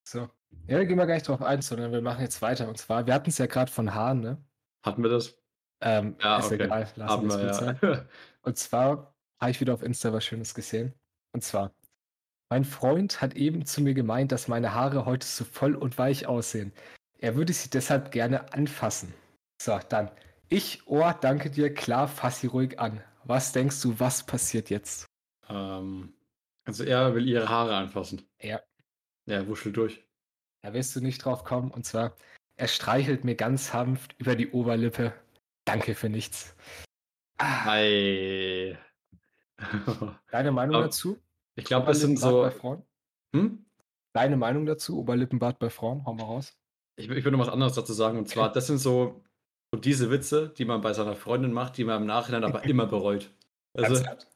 So. 0.08 0.30
Ja, 0.68 0.78
da 0.78 0.84
gehen 0.84 0.98
wir 0.98 1.08
gar 1.08 1.16
nicht 1.16 1.28
drauf 1.28 1.42
ein, 1.42 1.62
sondern 1.64 1.92
wir 1.92 2.02
machen 2.02 2.22
jetzt 2.22 2.40
weiter. 2.44 2.68
Und 2.68 2.78
zwar, 2.78 3.08
wir 3.08 3.14
hatten 3.16 3.30
es 3.32 3.40
ja 3.40 3.48
gerade 3.48 3.72
von 3.72 3.94
Haaren, 3.96 4.20
ne? 4.20 4.38
Hatten 4.86 5.02
wir 5.02 5.10
das? 5.10 5.36
Ähm, 5.82 6.16
Ja, 6.22 6.38
ist 6.38 6.46
okay. 6.46 6.64
egal, 6.64 6.88
lassen 6.96 7.10
Haben 7.10 7.30
wir 7.30 7.78
ja. 7.82 8.06
Und 8.44 8.58
zwar 8.58 9.16
habe 9.42 9.52
ich 9.52 9.60
wieder 9.60 9.74
auf 9.74 9.84
Insta 9.84 10.14
was 10.14 10.24
Schönes 10.24 10.54
gesehen. 10.54 10.94
Und 11.32 11.44
zwar, 11.44 11.74
mein 12.50 12.66
Freund 12.66 13.22
hat 13.22 13.36
eben 13.36 13.66
zu 13.66 13.82
mir 13.82 13.94
gemeint, 13.94 14.32
dass 14.32 14.48
meine 14.48 14.74
Haare 14.74 15.06
heute 15.06 15.26
so 15.26 15.44
voll 15.44 15.76
und 15.76 15.98
weich 15.98 16.28
aussehen. 16.28 16.72
Er 17.18 17.36
würde 17.36 17.54
sie 17.54 17.70
deshalb 17.70 18.12
gerne 18.12 18.54
anfassen. 18.54 19.14
So, 19.62 19.80
dann. 19.90 20.12
Ich, 20.50 20.86
oh, 20.86 21.12
danke 21.20 21.50
dir, 21.50 21.74
klar, 21.74 22.08
fass 22.08 22.42
sie 22.42 22.48
ruhig 22.48 22.80
an. 22.80 23.02
Was 23.24 23.54
denkst 23.54 23.82
du, 23.82 24.00
was 24.00 24.26
passiert 24.26 24.70
jetzt? 24.70 25.06
Ähm, 25.50 26.14
also 26.66 26.84
er 26.84 27.16
will 27.16 27.28
ihre 27.28 27.50
Haare 27.50 27.76
anfassen. 27.76 28.22
Ja. 28.42 28.62
Ja, 29.26 29.48
wuschelt 29.48 29.78
durch. 29.78 30.06
Da 30.62 30.74
wirst 30.74 30.96
du 30.96 31.02
nicht 31.02 31.24
drauf 31.24 31.44
kommen. 31.44 31.72
Und 31.72 31.86
zwar, 31.86 32.16
er 32.56 32.68
streichelt 32.68 33.24
mir 33.24 33.36
ganz 33.36 33.68
sanft 33.68 34.16
über 34.20 34.36
die 34.36 34.52
Oberlippe. 34.52 35.14
Danke 35.66 35.96
für 35.96 36.10
nichts. 36.10 36.56
Ei. 37.38 38.78
deine 40.32 40.52
Meinung 40.52 40.76
Aber- 40.76 40.86
dazu? 40.86 41.18
ich 41.56 41.66
glaube, 41.66 41.88
das 41.88 42.00
sind 42.00 42.20
so. 42.20 42.42
Bei 42.42 42.52
Frauen? 42.52 42.84
Hm? 43.36 43.66
Deine 44.14 44.38
Meinung 44.38 44.66
dazu? 44.66 45.00
Oberlippenbart 45.00 45.60
bei 45.60 45.70
Frauen? 45.70 46.06
Hau 46.06 46.14
mal 46.14 46.24
raus. 46.24 46.56
Ich, 46.96 47.10
ich 47.10 47.24
würde 47.24 47.32
noch 47.38 47.46
was 47.48 47.54
anderes 47.54 47.74
dazu 47.74 47.94
sagen. 47.94 48.18
Und 48.20 48.30
zwar, 48.30 48.52
das 48.52 48.68
sind 48.68 48.78
so, 48.78 49.24
so 49.74 49.80
diese 49.80 50.12
Witze, 50.12 50.50
die 50.50 50.66
man 50.66 50.82
bei 50.82 50.94
seiner 50.94 51.16
Freundin 51.16 51.52
macht, 51.54 51.78
die 51.78 51.84
man 51.84 52.02
im 52.02 52.08
Nachhinein 52.08 52.44
aber 52.44 52.64
immer 52.66 52.86
bereut. 52.86 53.32
Also, 53.76 53.96
Ernsthaft? 53.96 54.28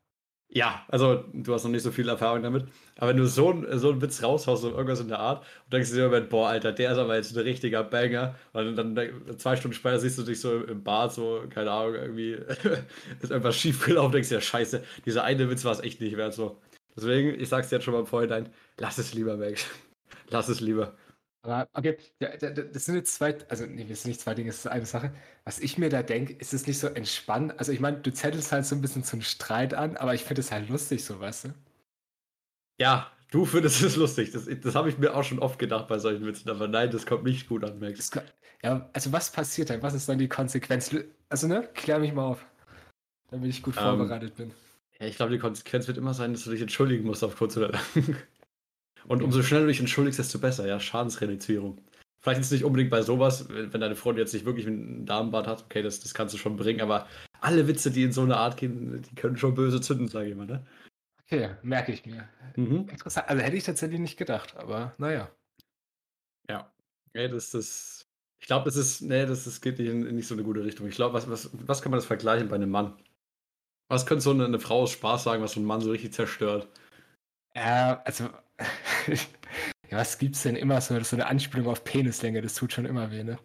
Ja, 0.49 0.85
also 0.87 1.25
du 1.33 1.53
hast 1.53 1.65
noch 1.65 1.71
nicht 1.71 1.83
so 1.83 1.91
viel 1.91 2.07
Erfahrung 2.09 2.41
damit. 2.41 2.65
Aber 2.97 3.09
wenn 3.09 3.17
du 3.17 3.27
so, 3.27 3.49
einen- 3.51 3.77
so 3.79 3.91
einen 3.91 4.01
Witz 4.01 4.23
raushaust, 4.23 4.61
so 4.63 4.69
irgendwas 4.71 4.99
in 5.01 5.09
der 5.09 5.19
Art, 5.19 5.45
und 5.65 5.73
denkst 5.73 5.91
dir 5.91 6.05
im 6.05 6.11
Moment, 6.11 6.29
boah, 6.29 6.49
Alter, 6.49 6.71
der 6.71 6.93
ist 6.93 6.97
aber 6.97 7.15
jetzt 7.15 7.35
ein 7.37 7.43
richtiger 7.43 7.83
Banger. 7.83 8.35
Und 8.53 8.75
dann, 8.75 8.95
dann 8.95 9.37
zwei 9.39 9.55
Stunden 9.57 9.75
später 9.75 9.99
siehst 9.99 10.17
du 10.17 10.23
dich 10.23 10.39
so 10.39 10.61
im 10.63 10.83
Bad, 10.83 11.13
so, 11.13 11.43
keine 11.49 11.69
Ahnung, 11.71 11.95
irgendwie 11.95 12.31
ist 13.21 13.29
irgendwas 13.31 13.57
schief 13.57 13.85
gelaufen, 13.85 14.13
denkst 14.13 14.29
dir, 14.29 14.41
scheiße, 14.41 14.83
dieser 15.05 15.23
eine 15.25 15.49
Witz 15.49 15.65
war 15.65 15.73
es 15.73 15.81
echt 15.81 15.99
nicht 16.01 16.15
wert. 16.17 16.33
So. 16.33 16.59
Deswegen, 16.95 17.39
ich 17.39 17.49
sag's 17.49 17.69
dir 17.69 17.75
jetzt 17.75 17.83
schon 17.85 17.93
mal 17.93 17.99
im 18.01 18.07
Vorhinein, 18.07 18.49
lass 18.79 18.97
es 18.97 19.13
lieber 19.13 19.39
weg. 19.39 19.63
Lass 20.29 20.49
es 20.49 20.59
lieber. 20.61 20.93
Aber 21.43 21.69
okay, 21.73 21.97
ja, 22.19 22.35
das 22.35 22.85
sind 22.85 22.95
jetzt 22.95 23.15
zwei, 23.15 23.37
also 23.47 23.65
nee, 23.65 23.85
das 23.87 24.01
sind 24.01 24.09
nicht 24.09 24.21
zwei 24.21 24.33
Dinge, 24.33 24.49
das 24.49 24.59
ist 24.59 24.67
eine 24.67 24.85
Sache. 24.85 25.13
Was 25.45 25.59
ich 25.59 25.77
mir 25.77 25.89
da 25.89 26.03
denke, 26.03 26.33
ist 26.33 26.53
es 26.53 26.67
nicht 26.67 26.79
so 26.79 26.87
entspannt. 26.87 27.57
Also 27.57 27.71
ich 27.71 27.79
meine, 27.79 27.97
du 27.97 28.11
zettelst 28.11 28.51
halt 28.51 28.65
so 28.65 28.75
ein 28.75 28.81
bisschen 28.81 29.03
zum 29.03 29.21
Streit 29.21 29.73
an, 29.73 29.97
aber 29.97 30.13
ich 30.13 30.23
finde 30.23 30.41
es 30.41 30.51
halt 30.51 30.69
lustig, 30.69 31.05
so 31.05 31.19
weißt 31.19 31.45
du. 31.45 31.49
Ja, 32.79 33.11
du 33.31 33.45
findest 33.45 33.81
es 33.83 33.95
lustig. 33.95 34.31
Das, 34.31 34.47
das 34.61 34.75
habe 34.75 34.89
ich 34.89 34.97
mir 34.97 35.15
auch 35.15 35.23
schon 35.23 35.39
oft 35.39 35.59
gedacht 35.59 35.87
bei 35.87 35.99
solchen 35.99 36.25
Witzen, 36.25 36.49
aber 36.49 36.67
nein, 36.67 36.91
das 36.91 37.05
kommt 37.05 37.23
nicht 37.23 37.47
gut 37.47 37.63
an, 37.63 37.79
Max. 37.79 38.11
Ja, 38.63 38.89
also 38.93 39.11
was 39.11 39.31
passiert 39.31 39.69
dann? 39.69 39.81
Was 39.81 39.93
ist 39.93 40.09
dann 40.09 40.17
die 40.17 40.27
Konsequenz? 40.27 40.95
Also, 41.29 41.47
ne, 41.47 41.69
klär 41.73 41.99
mich 41.99 42.13
mal 42.13 42.25
auf. 42.25 42.45
Damit 43.29 43.49
ich 43.49 43.61
gut 43.61 43.77
um, 43.77 43.83
ähm, 43.83 43.97
vorbereitet 43.97 44.35
bin. 44.35 44.51
Ja, 44.99 45.05
ich 45.05 45.15
glaube, 45.15 45.31
die 45.31 45.39
Konsequenz 45.39 45.87
wird 45.87 45.97
immer 45.97 46.13
sein, 46.13 46.33
dass 46.33 46.43
du 46.43 46.51
dich 46.51 46.61
entschuldigen 46.61 47.05
musst 47.05 47.23
auf 47.23 47.35
kurz 47.35 47.55
oder 47.57 47.69
lang. 47.69 47.81
Und 49.07 49.23
umso 49.23 49.41
schneller 49.41 49.63
du 49.63 49.67
dich 49.69 49.79
entschuldigst, 49.79 50.19
desto 50.19 50.39
besser, 50.39 50.67
ja. 50.67 50.79
Schadensreduzierung. 50.79 51.81
Vielleicht 52.19 52.41
ist 52.41 52.47
es 52.47 52.51
nicht 52.51 52.65
unbedingt 52.65 52.89
bei 52.89 53.01
sowas, 53.01 53.47
wenn 53.49 53.79
deine 53.79 53.95
Freundin 53.95 54.23
jetzt 54.23 54.33
nicht 54.33 54.45
wirklich 54.45 54.67
einen 54.67 55.05
Damenbart 55.05 55.47
hat, 55.47 55.63
okay, 55.63 55.81
das, 55.81 55.99
das 55.99 56.13
kannst 56.13 56.33
du 56.33 56.37
schon 56.37 56.57
bringen, 56.57 56.81
aber 56.81 57.07
alle 57.39 57.67
Witze, 57.67 57.91
die 57.91 58.03
in 58.03 58.11
so 58.11 58.21
eine 58.21 58.37
Art 58.37 58.57
gehen, 58.57 59.01
die 59.01 59.15
können 59.15 59.37
schon 59.37 59.55
böse 59.55 59.79
zünden, 59.79 60.07
sage 60.07 60.29
ich 60.29 60.35
mal, 60.35 60.45
ne? 60.45 60.65
Okay, 61.23 61.51
merke 61.61 61.91
ich 61.91 62.05
mir. 62.05 62.27
Mhm. 62.55 62.87
Interessant. 62.89 63.29
Also 63.29 63.41
hätte 63.41 63.55
ich 63.55 63.63
tatsächlich 63.63 63.99
nicht 63.99 64.17
gedacht, 64.17 64.55
aber 64.57 64.93
naja. 64.97 65.29
Ja. 66.49 66.71
Ja, 67.13 67.27
das, 67.27 67.51
das, 67.51 68.05
ich 68.39 68.47
glaube, 68.47 68.65
das 68.65 68.75
ist, 68.75 69.01
nee, 69.01 69.25
das, 69.25 69.43
das 69.43 69.61
geht 69.61 69.77
nicht 69.79 69.89
in, 69.89 70.05
in 70.05 70.15
nicht 70.15 70.27
so 70.27 70.35
eine 70.35 70.43
gute 70.43 70.63
Richtung. 70.63 70.87
Ich 70.87 70.95
glaube, 70.95 71.13
was, 71.13 71.29
was, 71.29 71.49
was 71.53 71.81
kann 71.81 71.91
man 71.91 71.99
das 71.99 72.05
vergleichen 72.05 72.47
bei 72.47 72.55
einem 72.55 72.69
Mann? 72.69 72.97
Was 73.89 74.05
könnte 74.05 74.21
so 74.21 74.31
eine, 74.31 74.45
eine 74.45 74.59
Frau 74.59 74.81
aus 74.81 74.91
Spaß 74.91 75.23
sagen, 75.23 75.43
was 75.43 75.53
so 75.53 75.59
ein 75.59 75.65
Mann 75.65 75.81
so 75.81 75.91
richtig 75.91 76.13
zerstört? 76.13 76.67
Ja, 77.55 78.01
also 78.03 78.29
ja, 79.07 79.97
was 79.97 80.17
gibt's 80.17 80.43
denn 80.43 80.55
immer 80.55 80.81
so, 80.81 80.99
so 81.01 81.15
eine 81.15 81.27
Anspielung 81.27 81.67
auf 81.67 81.83
Penislänge? 81.83 82.41
Das 82.41 82.55
tut 82.55 82.73
schon 82.73 82.85
immer 82.85 83.11
weh, 83.11 83.23
ne? 83.23 83.37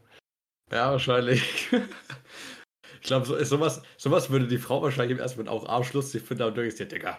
Ja, 0.71 0.91
wahrscheinlich. 0.91 1.71
ich 2.95 3.03
glaube, 3.03 3.27
so, 3.27 3.43
sowas, 3.45 3.83
sowas 3.97 4.31
würde 4.31 4.49
die 4.49 4.59
Frau 4.59 4.83
wahrscheinlich 4.83 5.19
im 5.19 5.23
ersten 5.23 5.39
Moment 5.39 5.55
auch 5.55 5.69
arschlustig 5.69 6.23
finden, 6.23 6.43
aber 6.43 6.53
du 6.53 6.63
denkst 6.63 6.77
dir, 6.77 6.87
Digga, 6.87 7.19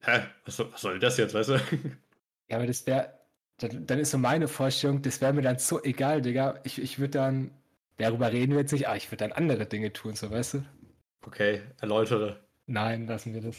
hä, 0.00 0.22
was, 0.44 0.58
was 0.58 0.80
soll 0.80 0.98
das 0.98 1.16
jetzt, 1.18 1.34
weißt 1.34 1.50
du? 1.50 1.60
Ja, 2.50 2.58
aber 2.58 2.66
das 2.66 2.86
wäre, 2.86 3.10
dann, 3.56 3.98
ist 3.98 4.10
so 4.10 4.18
meine 4.18 4.48
Vorstellung, 4.48 5.00
das 5.00 5.22
wäre 5.22 5.32
mir 5.32 5.40
dann 5.40 5.58
so 5.58 5.82
egal, 5.82 6.20
Digga. 6.20 6.60
Ich, 6.64 6.78
ich 6.78 6.98
würde 6.98 7.12
dann, 7.12 7.50
darüber 7.96 8.30
reden 8.30 8.52
wir 8.52 8.60
jetzt 8.60 8.72
nicht, 8.72 8.86
aber 8.86 8.98
ich 8.98 9.10
würde 9.10 9.26
dann 9.26 9.32
andere 9.32 9.64
Dinge 9.64 9.94
tun, 9.94 10.14
so 10.14 10.30
weißt 10.30 10.54
du? 10.54 10.64
Okay, 11.26 11.62
erläutere. 11.80 12.44
Nein, 12.66 13.06
lassen 13.06 13.32
wir 13.32 13.40
das. 13.40 13.56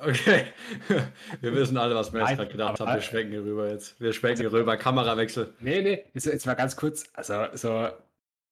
Okay. 0.00 0.46
Wir 1.40 1.54
wissen 1.54 1.76
alle, 1.76 1.94
was 1.94 2.12
wir 2.12 2.20
jetzt 2.20 2.36
gerade 2.36 2.50
gedacht 2.50 2.80
haben. 2.80 2.94
Wir 2.94 3.00
schwenken 3.00 3.32
hier 3.32 3.44
rüber 3.44 3.70
jetzt. 3.70 4.00
Wir 4.00 4.12
schwenken 4.12 4.40
hier 4.40 4.52
rüber. 4.52 4.76
Kamerawechsel. 4.76 5.54
Nee, 5.60 5.82
nee. 5.82 6.04
Jetzt, 6.14 6.26
jetzt 6.26 6.46
mal 6.46 6.54
ganz 6.54 6.76
kurz. 6.76 7.04
Also, 7.12 7.46
so. 7.54 7.90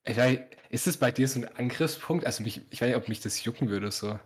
Ich 0.05 0.17
weiß, 0.17 0.39
ist 0.71 0.87
das 0.87 0.97
bei 0.97 1.11
dir 1.11 1.29
so 1.29 1.41
ein 1.41 1.57
Angriffspunkt? 1.57 2.27
Also, 2.27 2.43
mich, 2.43 2.61
ich 2.71 2.81
weiß 2.81 2.89
nicht, 2.89 2.97
ob 2.97 3.09
mich 3.09 3.21
das 3.21 3.45
jucken 3.45 3.69
würde, 3.69 3.91
so. 3.91 4.19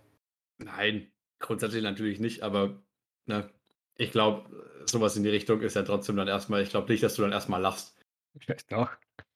Nein, 0.59 1.11
grundsätzlich 1.39 1.83
natürlich 1.83 2.21
nicht, 2.21 2.43
aber 2.43 2.81
ne, 3.27 3.51
ich 3.97 4.11
glaube, 4.11 4.49
sowas 4.87 5.17
in 5.17 5.23
die 5.23 5.31
Richtung 5.31 5.61
ist 5.61 5.77
ja 5.77 5.83
trotzdem 5.83 6.17
dann 6.17 6.29
erstmal, 6.29 6.63
ich 6.63 6.71
glaube 6.71 6.91
nicht, 6.91 7.03
dass 7.03 7.15
du 7.15 7.23
dann 7.23 7.33
erstmal 7.33 7.61
lachst. 7.61 7.97
Vielleicht 8.39 8.71
doch. 8.73 8.91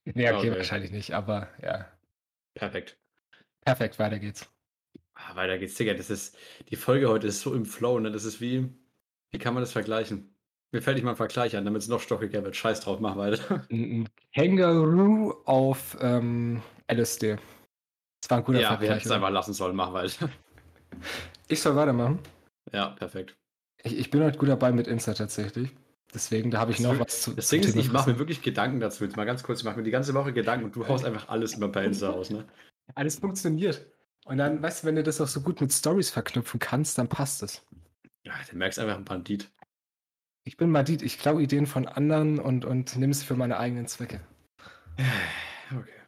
Nee, 0.04 0.30
okay, 0.30 0.48
okay, 0.48 0.56
wahrscheinlich 0.56 0.90
nicht, 0.90 1.12
aber 1.12 1.48
ja. 1.62 1.86
Perfekt. 2.54 2.96
Perfekt, 3.64 3.98
weiter 3.98 4.18
geht's. 4.18 4.48
Ah, 5.28 5.36
weiter 5.36 5.58
geht's, 5.58 5.74
Digga. 5.74 5.94
Das 5.94 6.10
ist, 6.10 6.36
die 6.70 6.76
Folge 6.76 7.08
heute 7.08 7.26
ist 7.26 7.40
so 7.40 7.54
im 7.54 7.66
Flow, 7.66 7.98
ne? 7.98 8.10
Das 8.10 8.24
ist 8.24 8.40
wie, 8.40 8.68
wie 9.30 9.38
kann 9.38 9.54
man 9.54 9.62
das 9.62 9.72
vergleichen? 9.72 10.34
Mir 10.72 10.82
fällt 10.82 10.96
nicht 10.96 11.04
mal 11.04 11.10
ein 11.10 11.16
Vergleich 11.16 11.56
an, 11.56 11.64
damit 11.64 11.82
es 11.82 11.88
noch 11.88 12.00
stockiger 12.00 12.44
wird. 12.44 12.54
Scheiß 12.54 12.80
drauf, 12.80 13.00
mach 13.00 13.16
weiter. 13.16 13.66
Ein 13.70 14.08
Kangaroo 14.32 15.34
auf 15.44 15.96
ähm, 16.00 16.62
LSD. 16.90 17.38
Das 18.20 18.30
war 18.30 18.38
ein 18.38 18.44
guter 18.44 18.60
ja, 18.60 18.68
Vergleich. 18.68 18.88
Ja, 18.88 18.94
wir 18.94 18.96
hätten 18.96 19.08
es 19.08 19.12
einfach 19.12 19.30
lassen 19.30 19.52
sollen, 19.52 19.74
mach 19.74 19.92
weiter. 19.92 20.30
Ich 21.48 21.60
soll 21.60 21.74
weitermachen? 21.74 22.20
Ja, 22.72 22.90
perfekt. 22.90 23.36
Ich, 23.82 23.98
ich 23.98 24.10
bin 24.10 24.22
heute 24.22 24.38
gut 24.38 24.48
dabei 24.48 24.70
mit 24.70 24.86
Insta 24.86 25.14
tatsächlich. 25.14 25.70
Deswegen, 26.14 26.50
da 26.50 26.58
habe 26.58 26.70
ich 26.70 26.76
das 26.76 26.86
noch 26.86 26.92
will, 26.92 27.00
was 27.00 27.22
zu 27.22 27.34
Das 27.34 27.48
Ding 27.48 27.62
ist, 27.62 27.74
ich 27.74 27.90
mache 27.90 28.10
mir 28.10 28.18
wirklich 28.18 28.42
Gedanken 28.42 28.78
dazu. 28.80 29.04
Jetzt 29.04 29.16
mal 29.16 29.24
ganz 29.24 29.42
kurz, 29.42 29.60
ich 29.60 29.64
mache 29.64 29.76
mir 29.76 29.82
die 29.82 29.90
ganze 29.90 30.14
Woche 30.14 30.32
Gedanken 30.32 30.66
und 30.66 30.76
du 30.76 30.86
haust 30.86 31.04
einfach 31.04 31.28
alles 31.28 31.54
immer 31.54 31.68
bei 31.68 31.84
Insta 31.84 32.10
aus, 32.10 32.30
ne? 32.30 32.46
Alles 32.94 33.16
funktioniert. 33.16 33.86
Und 34.24 34.38
dann, 34.38 34.62
weißt 34.62 34.82
du, 34.82 34.86
wenn 34.86 34.96
du 34.96 35.02
das 35.02 35.20
auch 35.20 35.26
so 35.26 35.40
gut 35.40 35.60
mit 35.60 35.72
Stories 35.72 36.10
verknüpfen 36.10 36.60
kannst, 36.60 36.98
dann 36.98 37.08
passt 37.08 37.42
es. 37.42 37.62
Ja, 38.22 38.34
du 38.48 38.56
merkst 38.56 38.78
einfach 38.78 38.96
ein 38.96 39.04
Bandit. 39.04 39.50
Ich 40.44 40.56
bin 40.56 40.72
Bandit, 40.72 41.02
ich 41.02 41.18
klaue 41.18 41.42
Ideen 41.42 41.66
von 41.66 41.86
anderen 41.86 42.38
und, 42.38 42.64
und 42.64 42.96
nehme 42.96 43.14
sie 43.14 43.24
für 43.24 43.36
meine 43.36 43.58
eigenen 43.58 43.86
Zwecke. 43.86 44.20
Okay. 45.72 46.00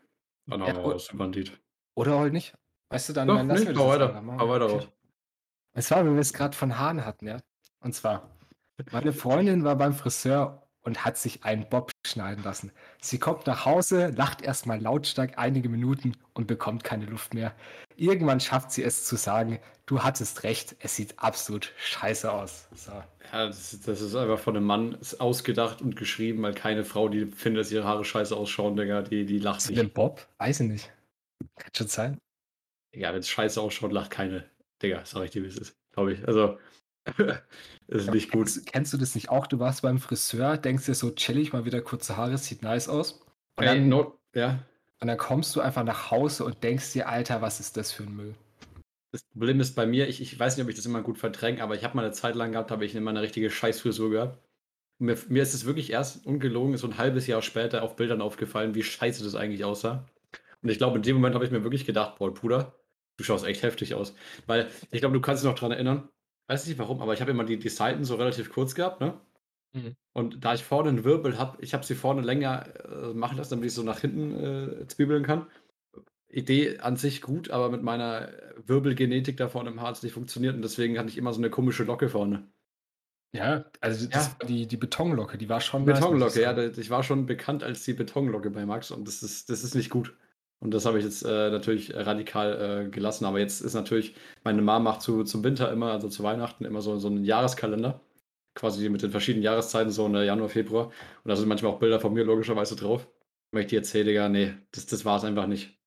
Dann 0.47 0.61
ja, 0.63 0.75
aber 0.75 0.97
aus 0.97 1.07
dem 1.07 1.19
Bandit. 1.19 1.57
Oder 1.95 2.19
halt 2.19 2.33
nicht. 2.33 2.53
Weißt 2.91 3.09
du, 3.09 3.13
dann, 3.13 3.29
Doch, 3.29 3.37
dann 3.37 3.47
lassen 3.47 3.69
wir 3.69 3.75
das 3.75 3.83
weiter. 3.85 4.21
Mal 4.21 4.49
weiter 4.49 4.67
raus. 4.67 4.89
Es 5.73 5.89
war, 5.93 6.05
wenn 6.05 6.15
wir 6.15 6.21
es 6.21 6.33
gerade 6.33 6.57
von 6.57 6.77
Haaren 6.79 7.07
hatten, 7.07 7.29
ja. 7.29 7.39
Und 7.79 7.95
zwar, 7.95 8.37
meine 8.91 9.13
Freundin 9.13 9.63
war 9.63 9.77
beim 9.77 9.95
Friseur 9.95 10.67
und 10.83 11.05
hat 11.05 11.17
sich 11.17 11.45
einen 11.45 11.69
Bob 11.69 11.93
schneiden 12.05 12.45
lassen. 12.45 12.73
Sie 13.01 13.19
kommt 13.19 13.47
nach 13.47 13.65
Hause, 13.65 14.09
lacht 14.09 14.43
erstmal 14.43 14.81
lautstark 14.81 15.39
einige 15.39 15.69
Minuten 15.69 16.17
und 16.35 16.47
bekommt 16.47 16.85
keine 16.85 17.07
Luft 17.07 17.35
mehr. 17.35 17.55
Irgendwann 18.03 18.41
schafft 18.41 18.73
sie 18.73 18.83
es 18.83 19.05
zu 19.05 19.15
sagen, 19.15 19.61
du 19.87 20.03
hattest 20.03 20.43
recht, 20.43 20.75
es 20.81 20.97
sieht 20.97 21.17
absolut 21.21 21.73
scheiße 21.77 22.33
aus. 22.33 22.67
So. 22.75 22.91
Ja, 22.91 23.47
das, 23.47 23.79
das, 23.87 24.01
ist 24.01 24.17
einfach 24.17 24.41
von 24.41 24.57
einem 24.57 24.67
Mann 24.67 24.99
ausgedacht 25.21 25.81
und 25.81 25.95
geschrieben, 25.95 26.43
weil 26.43 26.53
keine 26.53 26.85
Frau, 26.85 27.09
die 27.09 27.27
findet, 27.27 27.61
dass 27.61 27.71
ihre 27.71 27.85
Haare 27.85 28.05
scheiße 28.05 28.37
ausschauen, 28.37 28.75
Digga, 28.75 29.03
die, 29.03 29.25
die 29.25 29.39
lacht 29.39 29.61
sich. 29.61 29.77
Denn 29.77 29.91
Bob? 29.91 30.27
Weiß 30.39 30.59
ich 30.59 30.69
nicht. 30.69 30.93
Kann 31.57 31.71
schon 31.77 31.87
sein. 31.87 32.19
Ja, 32.93 33.13
wenn 33.13 33.21
es 33.21 33.29
scheiße 33.29 33.61
ausschaut, 33.61 33.93
lacht 33.93 34.11
keine. 34.11 34.51
Digga, 34.83 35.03
sag 35.05 35.23
ich 35.23 35.31
dir, 35.31 35.45
wie 35.45 35.47
es 35.47 35.59
ist. 35.59 35.77
Glaube 35.93 36.15
ich. 36.15 36.27
Also, 36.27 36.59
ist 37.87 38.11
nicht 38.11 38.33
gut. 38.33 38.47
Kennst, 38.47 38.67
kennst, 38.67 38.93
du 38.93 38.97
das 38.97 39.15
nicht 39.15 39.29
auch? 39.29 39.47
Du 39.47 39.61
warst 39.61 39.83
beim 39.83 40.01
Friseur, 40.01 40.57
denkst 40.57 40.87
dir 40.87 40.95
so 40.95 41.13
chillig, 41.13 41.53
mal 41.53 41.65
wieder 41.65 41.83
kurze 41.83 42.17
Haare, 42.17 42.37
sieht 42.37 42.63
nice 42.63 42.89
aus. 42.89 43.25
Und 43.55 43.65
dann, 43.65 43.89
no, 43.89 44.19
ja. 44.35 44.59
Und 45.03 45.09
dann 45.09 45.19
kommst 45.19 45.57
du 45.57 45.61
einfach 45.61 45.83
nach 45.83 46.13
Hause 46.13 46.45
und 46.45 46.63
denkst 46.63 46.93
dir, 46.93 47.09
Alter, 47.09 47.43
was 47.43 47.59
ist 47.59 47.77
das 47.77 47.91
für 47.91 48.05
ein 48.05 48.15
Müll? 48.15 48.37
Das 49.11 49.25
Problem 49.25 49.59
ist 49.59 49.75
bei 49.75 49.85
mir, 49.85 50.07
ich, 50.07 50.23
ich 50.23 50.39
weiß 50.39 50.57
nicht, 50.57 50.63
ob 50.63 50.71
ich 50.71 50.77
das 50.77 50.87
immer 50.87 51.03
gut 51.03 51.19
verdränge, 51.19 51.61
aber 51.61 51.75
ich 51.75 51.83
habe 51.83 51.97
mal 51.97 52.05
eine 52.05 52.13
Zeit 52.13 52.37
lang 52.37 52.53
gehabt, 52.53 52.71
habe 52.71 52.85
ich 52.85 52.95
immer 52.95 53.11
eine 53.11 53.21
richtige 53.21 53.51
Scheißfrisur 53.51 54.11
gehabt. 54.11 54.39
Mir, 55.01 55.19
mir, 55.29 55.43
ist 55.43 55.55
es 55.55 55.65
wirklich 55.65 55.91
erst 55.91 56.25
ungelogen, 56.25 56.77
so 56.77 56.87
ein 56.87 56.99
halbes 56.99 57.27
Jahr 57.27 57.43
später 57.43 57.83
auf 57.83 57.97
Bildern 57.97 58.23
aufgefallen, 58.23 58.77
wie 58.77 58.85
scheiße 58.85 59.25
das 59.25 59.35
eigentlich 59.35 59.65
aussah. 59.65 60.07
Und 60.63 60.69
ich 60.69 60.79
glaube, 60.79 60.99
in 60.99 61.03
dem 61.03 61.17
Moment 61.17 61.35
habe 61.35 61.45
ich 61.45 61.51
mir 61.51 61.65
wirklich 61.65 61.85
gedacht, 61.85 62.15
Paul 62.17 62.33
Puder, 62.33 62.73
du 63.17 63.25
schaust 63.25 63.45
echt 63.45 63.65
heftig 63.65 63.97
aus. 63.97 64.15
Weil 64.47 64.71
ich 64.93 65.01
glaube, 65.01 65.15
du 65.15 65.21
kannst 65.21 65.43
dich 65.43 65.51
noch 65.51 65.59
daran 65.59 65.73
erinnern, 65.73 66.09
weiß 66.47 66.65
nicht 66.69 66.79
warum, 66.79 67.03
aber 67.03 67.13
ich 67.13 67.21
habe 67.21 67.33
immer 67.33 67.45
die, 67.45 67.59
die 67.59 67.69
Seiten 67.71 68.05
so 68.05 68.15
relativ 68.15 68.53
kurz 68.53 68.77
gehabt, 68.77 69.01
ne? 69.01 69.21
Mhm. 69.73 69.97
Und 70.13 70.45
da 70.45 70.55
ich 70.55 70.65
vorne 70.65 70.91
einen 70.91 71.05
Wirbel 71.05 71.39
habe, 71.39 71.59
ich 71.63 71.75
habe 71.75 71.85
sie 71.85 71.95
vorne 71.95 72.23
länger 72.23 72.67
äh, 72.85 73.15
machen 73.15 73.39
lassen, 73.39 73.51
damit 73.51 73.67
ich 73.67 73.75
so 73.75 73.83
nach 73.83 74.01
hinten 74.01 74.83
äh, 74.83 74.87
zwiebeln 74.87 75.25
kann. 75.25 75.47
Idee 76.29 76.79
an 76.79 76.97
sich 76.97 77.21
gut, 77.21 77.51
aber 77.51 77.69
mit 77.69 77.83
meiner 77.83 78.31
Wirbelgenetik 78.67 79.37
da 79.37 79.49
vorne 79.49 79.71
im 79.71 79.79
es 79.79 80.03
nicht 80.03 80.13
funktioniert 80.13 80.55
und 80.55 80.63
deswegen 80.63 80.99
hatte 80.99 81.09
ich 81.09 81.19
immer 81.19 81.33
so 81.33 81.41
eine 81.41 81.51
komische 81.51 81.85
Locke 81.85 82.09
vorne. 82.09 82.49
Ja, 83.35 83.65
also 83.81 84.07
das 84.07 84.27
ja. 84.27 84.37
war 84.39 84.47
die, 84.47 84.67
die 84.67 84.77
Betonlocke, 84.77 85.39
die 85.39 85.49
war 85.49 85.61
schon. 85.61 85.85
Betonlocke, 85.85 86.41
ja, 86.41 86.57
ich 86.59 86.91
war 86.91 87.03
schon 87.03 87.27
bekannt 87.27 87.63
als 87.63 87.85
die 87.85 87.95
Betonlocke 87.95 88.51
bei 88.51 88.67
Max 88.67 88.91
und 88.91 89.09
das 89.09 89.23
ist, 89.23 89.49
das 89.49 89.65
ist 89.65 89.75
nicht 89.75 89.91
gut. 89.91 90.15
Und 90.63 90.73
das 90.73 90.87
habe 90.87 90.99
ich 90.99 91.05
jetzt 91.05 91.25
äh, 91.25 91.51
natürlich 91.51 91.93
radikal 91.93 92.85
äh, 92.87 92.89
gelassen. 92.89 93.25
Aber 93.25 93.41
jetzt 93.41 93.63
ist 93.63 93.75
natürlich, 93.75 94.15
meine 94.45 94.63
Mama 94.63 94.93
macht 94.93 95.03
zu, 95.03 95.25
zum 95.25 95.43
Winter 95.43 95.73
immer, 95.73 95.91
also 95.91 96.09
zu 96.09 96.23
Weihnachten, 96.23 96.65
immer 96.65 96.81
so, 96.83 96.99
so 97.01 97.09
einen 97.09 97.25
Jahreskalender. 97.25 98.01
Quasi 98.55 98.89
mit 98.89 99.03
den 99.03 99.11
verschiedenen 99.11 99.45
Jahreszeiten, 99.45 99.91
so 99.91 100.07
in 100.07 100.15
Januar, 100.15 100.49
Februar. 100.49 100.87
Und 100.87 101.29
da 101.29 101.37
sind 101.37 101.49
manchmal 101.49 101.73
auch 101.73 101.79
Bilder 101.79 102.01
von 102.01 102.13
mir 102.13 102.25
logischerweise 102.25 102.77
drauf. 102.77 103.09
Wenn 103.51 103.63
ich 103.63 103.69
die 103.69 103.77
erzähle, 103.77 104.07
Digga, 104.07 104.29
nee, 104.29 104.55
das, 104.73 104.87
das 104.87 105.05
war 105.05 105.17
es 105.17 105.25
einfach 105.25 105.47
nicht. 105.47 105.79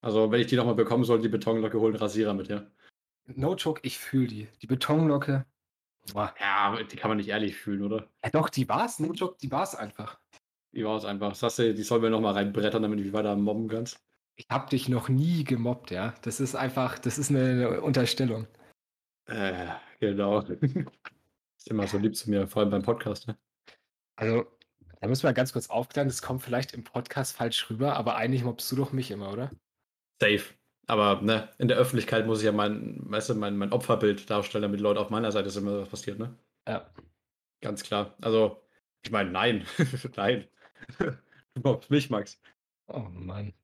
Also, 0.00 0.30
wenn 0.30 0.40
ich 0.40 0.46
die 0.46 0.56
nochmal 0.56 0.74
bekommen 0.74 1.04
soll, 1.04 1.20
die 1.20 1.28
Betonlocke 1.28 1.80
holen, 1.80 1.96
Rasierer 1.96 2.34
mit, 2.34 2.48
ja. 2.48 2.66
No 3.26 3.54
joke, 3.54 3.80
ich 3.82 3.98
fühle 3.98 4.26
die. 4.26 4.48
Die 4.60 4.66
Betonlocke. 4.66 5.46
Boah. 6.12 6.34
Ja, 6.38 6.82
die 6.82 6.96
kann 6.96 7.10
man 7.10 7.16
nicht 7.16 7.28
ehrlich 7.28 7.56
fühlen, 7.56 7.82
oder? 7.82 8.08
Ja, 8.22 8.30
doch, 8.30 8.50
die 8.50 8.68
war's. 8.68 9.00
No 9.00 9.12
joke, 9.12 9.36
die 9.40 9.50
war's 9.50 9.74
einfach. 9.74 10.18
Die 10.72 10.84
war's 10.84 11.04
einfach. 11.04 11.34
Sagst 11.34 11.58
du, 11.58 11.74
die 11.74 11.82
sollen 11.82 12.02
wir 12.02 12.10
nochmal 12.10 12.34
reinbrettern, 12.34 12.82
damit 12.82 12.98
du 12.98 13.12
weiter 13.12 13.34
mobben 13.36 13.68
kannst? 13.68 13.98
Ich 14.36 14.46
habe 14.50 14.68
dich 14.68 14.88
noch 14.88 15.08
nie 15.08 15.44
gemobbt, 15.44 15.90
ja. 15.90 16.14
Das 16.22 16.40
ist 16.40 16.54
einfach, 16.54 16.98
das 16.98 17.18
ist 17.18 17.30
eine 17.30 17.80
Unterstellung. 17.80 18.46
Äh, 19.26 19.68
genau. 20.00 20.42
ist 21.64 21.70
immer 21.70 21.86
so 21.86 21.96
lieb 21.96 22.14
zu 22.14 22.28
mir, 22.28 22.46
vor 22.46 22.60
allem 22.60 22.70
beim 22.70 22.82
Podcast, 22.82 23.26
ne? 23.26 23.38
Also, 24.16 24.46
da 25.00 25.08
müssen 25.08 25.22
wir 25.22 25.32
ganz 25.32 25.52
kurz 25.52 25.70
aufklären, 25.70 26.08
das 26.08 26.20
kommt 26.20 26.42
vielleicht 26.42 26.72
im 26.72 26.84
Podcast 26.84 27.36
falsch 27.36 27.70
rüber, 27.70 27.96
aber 27.96 28.16
eigentlich 28.16 28.44
mobbst 28.44 28.70
du 28.70 28.76
doch 28.76 28.92
mich 28.92 29.10
immer, 29.10 29.32
oder? 29.32 29.50
Safe. 30.20 30.44
Aber 30.86 31.22
ne, 31.22 31.48
in 31.58 31.68
der 31.68 31.78
Öffentlichkeit 31.78 32.26
muss 32.26 32.40
ich 32.40 32.44
ja 32.44 32.52
mein, 32.52 33.00
weißt 33.10 33.30
du, 33.30 33.34
mein, 33.34 33.56
mein 33.56 33.72
Opferbild 33.72 34.28
darstellen, 34.28 34.62
damit 34.62 34.80
Leute 34.80 35.00
auf 35.00 35.08
meiner 35.08 35.32
Seite 35.32 35.48
sind, 35.48 35.66
was 35.66 35.88
passiert, 35.88 36.18
ne? 36.18 36.36
Ja. 36.68 36.90
Ganz 37.62 37.82
klar. 37.82 38.14
Also, 38.20 38.62
ich 39.02 39.10
meine, 39.10 39.30
nein. 39.30 39.66
nein. 40.16 40.46
Du 40.98 41.16
mobbst 41.62 41.90
mich, 41.90 42.10
Max. 42.10 42.38
Oh 42.88 43.06
Mann. 43.10 43.54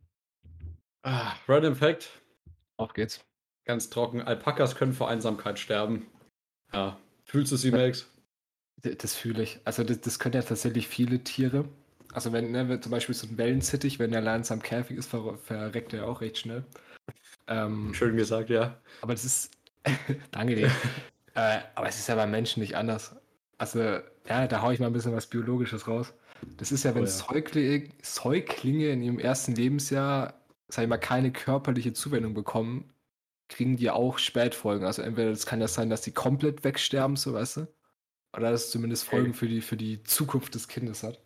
Ah, 1.02 1.34
Random 1.46 1.76
Fact. 1.76 2.08
Auf 2.78 2.94
geht's. 2.94 3.22
Ganz 3.66 3.90
trocken. 3.90 4.22
Alpakas 4.22 4.74
können 4.74 4.94
vor 4.94 5.10
Einsamkeit 5.10 5.58
sterben. 5.58 6.06
Ja. 6.72 6.98
Fühlst 7.30 7.52
du 7.52 7.56
sie, 7.56 7.70
Max? 7.70 8.08
Das 8.82 9.14
fühle 9.14 9.44
ich. 9.44 9.60
Also 9.64 9.84
das, 9.84 10.00
das 10.00 10.18
können 10.18 10.34
ja 10.34 10.42
tatsächlich 10.42 10.88
viele 10.88 11.22
Tiere. 11.22 11.68
Also 12.12 12.32
wenn, 12.32 12.50
ne, 12.50 12.68
wenn 12.68 12.82
zum 12.82 12.90
Beispiel 12.90 13.14
so 13.14 13.28
ein 13.28 13.38
Wellensittich, 13.38 14.00
wenn 14.00 14.10
der 14.10 14.20
langsam 14.20 14.60
käfig 14.60 14.96
ist, 14.96 15.10
ver 15.10 15.38
verreckt 15.38 15.94
er 15.94 16.08
auch 16.08 16.22
recht 16.22 16.38
schnell. 16.38 16.64
Ähm, 17.46 17.94
Schön 17.94 18.16
gesagt, 18.16 18.50
ja. 18.50 18.76
aber 19.00 19.12
das 19.12 19.24
ist. 19.24 19.52
Danke 20.32 20.56
dir. 20.56 20.72
äh, 21.34 21.60
aber 21.76 21.88
es 21.88 22.00
ist 22.00 22.08
ja 22.08 22.16
beim 22.16 22.32
Menschen 22.32 22.60
nicht 22.60 22.76
anders. 22.76 23.14
Also, 23.58 23.78
ja, 23.80 24.48
da 24.48 24.62
hau 24.62 24.72
ich 24.72 24.80
mal 24.80 24.88
ein 24.88 24.92
bisschen 24.92 25.14
was 25.14 25.28
Biologisches 25.28 25.86
raus. 25.86 26.12
Das 26.56 26.72
ist 26.72 26.82
ja, 26.82 26.96
wenn 26.96 27.02
Oh 27.02 27.06
ja. 27.06 27.12
Säuglinge, 27.12 27.90
Säuglinge 28.02 28.88
in 28.88 29.02
ihrem 29.02 29.20
ersten 29.20 29.54
Lebensjahr, 29.54 30.34
sag 30.68 30.82
ich 30.82 30.88
mal, 30.88 30.98
keine 30.98 31.30
körperliche 31.30 31.92
Zuwendung 31.92 32.34
bekommen, 32.34 32.92
kriegen 33.50 33.76
die 33.76 33.90
auch 33.90 34.18
Spätfolgen. 34.18 34.86
Also 34.86 35.02
entweder 35.02 35.30
das 35.30 35.44
kann 35.44 35.60
ja 35.60 35.68
sein, 35.68 35.90
dass 35.90 36.00
die 36.00 36.12
komplett 36.12 36.64
wegsterben, 36.64 37.16
so 37.16 37.34
weißt 37.34 37.58
du. 37.58 37.66
Oder 38.36 38.52
dass 38.52 38.66
es 38.66 38.70
zumindest. 38.70 39.04
Folgen 39.04 39.34
für 39.34 39.48
die, 39.48 39.60
für 39.60 39.76
die 39.76 40.02
Zukunft 40.04 40.54
des 40.54 40.68
Kindes 40.68 41.02
hat. 41.02 41.20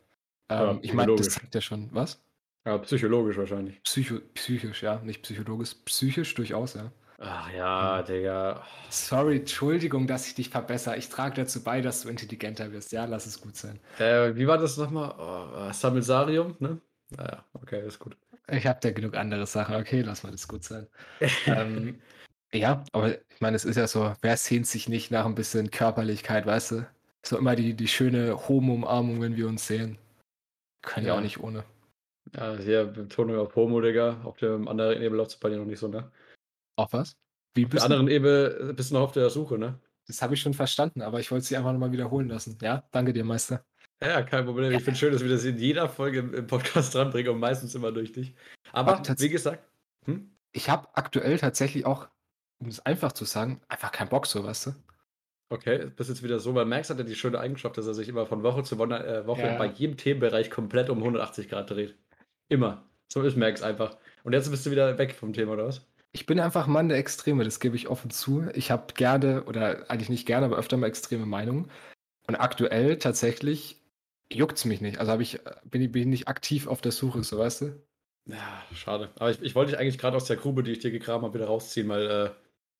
Ja, 0.50 0.72
Ähm, 0.72 0.80
ich 0.82 0.92
meine, 0.94 1.14
das 1.14 1.28
zeigt 1.30 1.54
ja 1.54 1.60
schon, 1.60 1.90
was? 1.92 2.20
Ja, 2.66 2.78
psychologisch 2.78 3.37
wahrscheinlich. 3.37 3.82
Psycho 3.82 4.20
psychisch, 4.34 4.82
ja, 4.82 5.00
nicht 5.00 5.22
psychologisch, 5.22 5.74
psychisch 5.84 6.34
durchaus, 6.34 6.74
ja. 6.74 6.92
Ach 7.18 7.50
ja, 7.52 8.02
Digga. 8.02 8.66
Sorry, 8.90 9.37
Entschuldigung, 9.38 10.06
dass 10.06 10.26
ich 10.26 10.34
dich 10.34 10.48
verbessere. 10.50 10.96
Ich 10.96 11.08
trage 11.10 11.37
dazu 11.37 11.62
bei, 11.62 11.80
dass 11.80 12.02
du 12.02 12.08
intelligenter 12.08 12.72
wirst. 12.72 12.92
Ja, 12.92 13.04
lass 13.04 13.26
es 13.26 13.40
gut 13.40 13.56
sein. 13.56 13.80
Äh, 13.98 14.34
wie 14.37 14.46
war 14.46 14.58
das 14.58 14.76
nochmal? 14.76 15.14
Oh, 15.18 15.68
äh, 15.68 15.72
Sammelsarium, 15.72 16.56
ne? 16.58 16.80
Naja, 17.10 17.44
okay, 17.52 17.87
ist 17.87 17.98
gut. 17.98 18.16
Ich 18.50 18.66
habe 18.66 18.78
da 18.80 18.90
genug 18.90 19.16
andere 19.16 19.46
Sachen. 19.46 19.76
Okay, 19.76 20.02
lass 20.02 20.22
mal 20.22 20.30
das 20.30 20.48
gut 20.48 20.64
sein. 20.64 20.87
ähm, 21.46 22.00
ja, 22.52 22.85
aber 22.92 23.18
ich 23.18 23.40
meine, 23.40 23.57
es 23.57 23.64
ist 23.64 23.76
ja 23.76 23.87
so, 23.87 24.12
wer 24.20 24.37
sehnt 24.37 24.66
sich 24.66 24.88
nicht 24.88 25.11
nach 25.11 25.26
ein 25.26 25.35
bisschen 25.35 25.70
Körperlichkeit, 25.70 26.46
weißt 26.46 26.70
du? 26.72 26.87
So 27.24 27.38
immer 27.38 27.57
die, 27.57 27.74
die 27.74 27.88
schöne 27.88 28.48
Homo-Umarmung, 28.48 29.20
wenn 29.22 29.37
wir 29.37 29.48
uns 29.48 29.66
sehen. 29.66 29.98
Können 30.83 31.07
ja. 31.07 31.12
Ja. 31.14 31.18
auch 31.18 31.22
nicht 31.22 31.40
ohne. 31.40 31.64
Ja, 32.35 32.57
hier 32.57 32.85
Betonung 32.85 33.38
auf 33.38 33.54
Homo, 33.57 33.80
Digga. 33.80 34.20
Auf 34.24 34.37
dem 34.38 34.68
anderen 34.68 35.00
Ebene 35.00 35.16
läuft 35.16 35.33
es 35.33 35.37
bei 35.37 35.48
dir 35.48 35.57
noch 35.57 35.64
nicht 35.64 35.78
so, 35.78 35.88
ne? 35.88 36.11
Auf 36.76 36.92
was? 36.92 37.16
Wie 37.54 37.64
Auf 37.64 37.70
der 37.70 37.85
anderen 37.85 38.09
Ebene 38.09 38.74
bist 38.74 38.90
du 38.90 38.94
noch 38.94 39.02
auf 39.02 39.12
der 39.12 39.30
Suche, 39.30 39.59
ne? 39.59 39.78
Das 40.07 40.20
habe 40.20 40.35
ich 40.35 40.40
schon 40.40 40.54
verstanden, 40.54 41.00
aber 41.00 41.20
ich 41.20 41.30
wollte 41.30 41.46
sie 41.46 41.57
einfach 41.57 41.72
nochmal 41.72 41.92
wiederholen 41.92 42.28
lassen. 42.28 42.59
Ja, 42.61 42.87
danke 42.90 43.12
dir, 43.12 43.24
Meister. 43.24 43.64
Ja, 44.02 44.22
kein 44.22 44.44
Problem. 44.44 44.72
Ich 44.72 44.83
finde 44.83 44.98
schön, 44.98 45.12
dass 45.12 45.22
wir 45.22 45.30
das 45.30 45.44
in 45.44 45.59
jeder 45.59 45.88
Folge 45.88 46.18
im, 46.18 46.46
Podcast 46.46 46.94
dranbringen 46.94 47.33
und 47.33 47.40
meistens 47.40 47.74
immer 47.74 47.92
durch 47.92 48.12
dich. 48.12 48.35
Aber 48.72 49.00
wie 49.18 49.28
gesagt, 49.28 49.64
hm? 50.04 50.30
Ich 50.52 50.68
habe 50.68 50.88
aktuell 50.94 51.38
tatsächlich 51.38 51.87
auch, 51.87 52.09
um 52.59 52.68
es 52.68 52.85
einfach 52.85 53.12
zu 53.12 53.24
sagen, 53.24 53.61
einfach 53.68 53.92
keinen 53.92 54.09
Bock, 54.09 54.26
so, 54.26 54.44
weißt 54.44 54.66
du? 54.66 54.74
okay, 55.54 55.87
bist 55.96 56.11
jetzt 56.11 56.22
wieder 56.22 56.40
so, 56.40 56.54
weil 56.54 56.64
Max 56.64 56.90
hat 56.90 56.98
ja 56.98 57.04
die 57.04 57.14
schöne 57.14 57.38
Eigenschaft, 57.38 57.78
dass 57.78 57.87
er 57.87 57.94
sich 57.94 58.09
immer 58.09 58.26
von 58.26 58.42
Woche 58.42 58.62
zu 58.62 58.78
Woche, 58.78 58.94
äh, 59.07 59.26
Woche 59.26 59.42
Ja. 59.42 59.57
bei 59.57 59.66
jedem 59.66 59.96
Themenbereich 59.96 60.50
komplett 60.50 60.90
um 60.90 61.02
180 61.02 61.48
Grad 61.48 61.70
dreht. 61.70 61.96
Immer. 62.48 62.85
So 63.09 63.22
ist 63.22 63.37
Max 63.37 63.62
einfach. 63.62 63.96
Und 64.24 64.33
jetzt 64.33 64.50
bist 64.50 64.66
du 64.66 64.70
wieder 64.70 64.98
weg 64.98 65.14
vom 65.14 65.33
Thema, 65.33 65.52
oder 65.52 65.66
was? 65.66 65.87
Ich 66.12 66.26
bin 66.26 66.38
einfach 66.40 66.66
ein 66.66 66.72
Mann 66.72 66.88
der 66.88 66.98
Extreme, 66.98 67.44
das 67.44 67.61
gebe 67.61 67.76
ich 67.76 67.88
offen 67.88 68.11
zu. 68.11 68.46
Ich 68.54 68.70
habe 68.70 68.92
gerne, 68.94 69.44
oder 69.44 69.90
eigentlich 69.90 70.09
nicht 70.09 70.26
gerne, 70.26 70.46
aber 70.46 70.57
öfter 70.57 70.76
mal 70.76 70.87
extreme 70.87 71.26
Meinungen. 71.26 71.70
Und 72.26 72.37
aktuell 72.37 72.98
tatsächlich 72.98 73.83
juckt 74.35 74.59
es 74.59 74.64
mich 74.64 74.81
nicht. 74.81 74.99
Also 74.99 75.18
ich, 75.20 75.40
bin, 75.64 75.83
ich- 75.83 75.92
bin 75.92 76.03
ich 76.03 76.09
nicht 76.09 76.29
aktiv 76.29 76.66
auf 76.66 76.81
der 76.81 76.92
Suche, 76.92 77.23
so 77.25 77.38
weißt 77.38 77.62
du? 77.62 77.83
Ja, 78.27 78.62
schade. 78.75 79.11
Aber 79.16 79.31
ich, 79.31 79.40
ich 79.42 79.55
wollte 79.55 79.73
dich 79.73 79.81
eigentlich 79.81 79.99
gerade 79.99 80.16
aus 80.16 80.25
der 80.25 80.37
Grube, 80.37 80.62
die 80.62 80.73
ich 80.73 80.79
dir 80.79 80.90
gegraben 80.90 81.25
habe, 81.25 81.35
wieder 81.35 81.47
rausziehen, 81.47 81.88
weil 81.88 82.07
äh, 82.07 82.31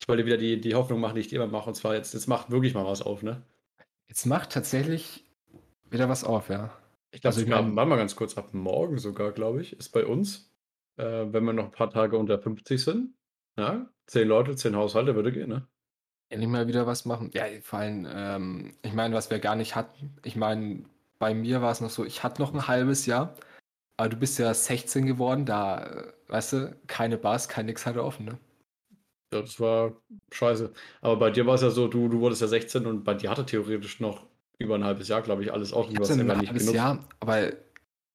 ich 0.01 0.07
wollte 0.07 0.25
wieder 0.25 0.37
die, 0.37 0.59
die 0.59 0.75
Hoffnung 0.75 0.99
machen, 0.99 1.15
die 1.15 1.21
ich 1.21 1.27
dir 1.27 1.35
immer 1.41 1.47
mache. 1.51 1.69
Und 1.69 1.75
zwar 1.75 1.93
jetzt, 1.95 2.13
jetzt 2.13 2.27
macht 2.27 2.49
wirklich 2.51 2.73
mal 2.73 2.85
was 2.85 3.01
auf, 3.01 3.21
ne? 3.23 3.41
Jetzt 4.07 4.25
macht 4.25 4.51
tatsächlich 4.51 5.23
wieder 5.89 6.09
was 6.09 6.23
auf, 6.23 6.49
ja. 6.49 6.75
Ich 7.11 7.21
glaube, 7.21 7.35
Also 7.35 7.41
ich 7.41 7.47
mein- 7.47 7.73
mal 7.73 7.95
ganz 7.95 8.15
kurz, 8.15 8.37
ab 8.37 8.53
morgen 8.53 8.97
sogar, 8.97 9.31
glaube 9.31 9.61
ich, 9.61 9.77
ist 9.77 9.89
bei 9.89 10.05
uns, 10.05 10.51
äh, 10.97 11.03
wenn 11.03 11.43
wir 11.45 11.53
noch 11.53 11.65
ein 11.65 11.71
paar 11.71 11.89
Tage 11.89 12.17
unter 12.17 12.39
50 12.39 12.83
sind, 12.83 13.13
ja, 13.57 13.87
zehn 14.07 14.27
Leute, 14.27 14.55
zehn 14.55 14.75
Haushalte 14.75 15.15
würde 15.15 15.31
gehen, 15.31 15.49
ne? 15.49 15.67
Endlich 16.29 16.49
mal 16.49 16.67
wieder 16.67 16.87
was 16.87 17.05
machen. 17.05 17.29
Ja, 17.33 17.45
vor 17.61 17.79
allem, 17.79 18.07
ähm, 18.09 18.73
ich 18.81 18.93
meine, 18.93 19.13
was 19.15 19.29
wir 19.29 19.39
gar 19.39 19.55
nicht 19.55 19.75
hatten. 19.75 20.17
Ich 20.23 20.35
meine, 20.35 20.83
bei 21.19 21.33
mir 21.33 21.61
war 21.61 21.71
es 21.71 21.81
noch 21.81 21.89
so, 21.89 22.05
ich 22.05 22.23
hatte 22.23 22.41
noch 22.41 22.53
ein 22.53 22.67
halbes 22.67 23.05
Jahr, 23.05 23.35
aber 23.97 24.09
du 24.09 24.17
bist 24.17 24.39
ja 24.39 24.53
16 24.53 25.05
geworden, 25.05 25.45
da, 25.45 25.85
äh, 25.85 26.13
weißt 26.27 26.53
du, 26.53 26.75
keine 26.87 27.17
Bars, 27.17 27.47
kein 27.47 27.65
nix 27.65 27.85
hatte 27.85 28.03
offen, 28.03 28.25
ne? 28.25 28.39
Ja, 29.33 29.41
das 29.41 29.59
war 29.59 29.93
scheiße. 30.31 30.71
Aber 31.01 31.17
bei 31.17 31.31
dir 31.31 31.45
war 31.45 31.55
es 31.55 31.61
ja 31.61 31.69
so, 31.69 31.87
du, 31.87 32.07
du 32.07 32.19
wurdest 32.19 32.41
ja 32.41 32.47
16 32.47 32.85
und 32.85 33.03
bei 33.03 33.13
dir 33.13 33.29
hatte 33.29 33.45
theoretisch 33.45 33.99
noch 33.99 34.25
über 34.59 34.75
ein 34.75 34.83
halbes 34.83 35.07
Jahr, 35.07 35.21
glaube 35.21 35.43
ich, 35.43 35.51
alles 35.51 35.73
offen. 35.73 35.93
Ich 35.93 35.99
hatte 35.99 36.13
ein 36.13 36.25
nicht 36.25 36.47
halbes 36.47 36.63
genutzt. 36.63 36.75
Jahr, 36.75 37.03
aber 37.19 37.53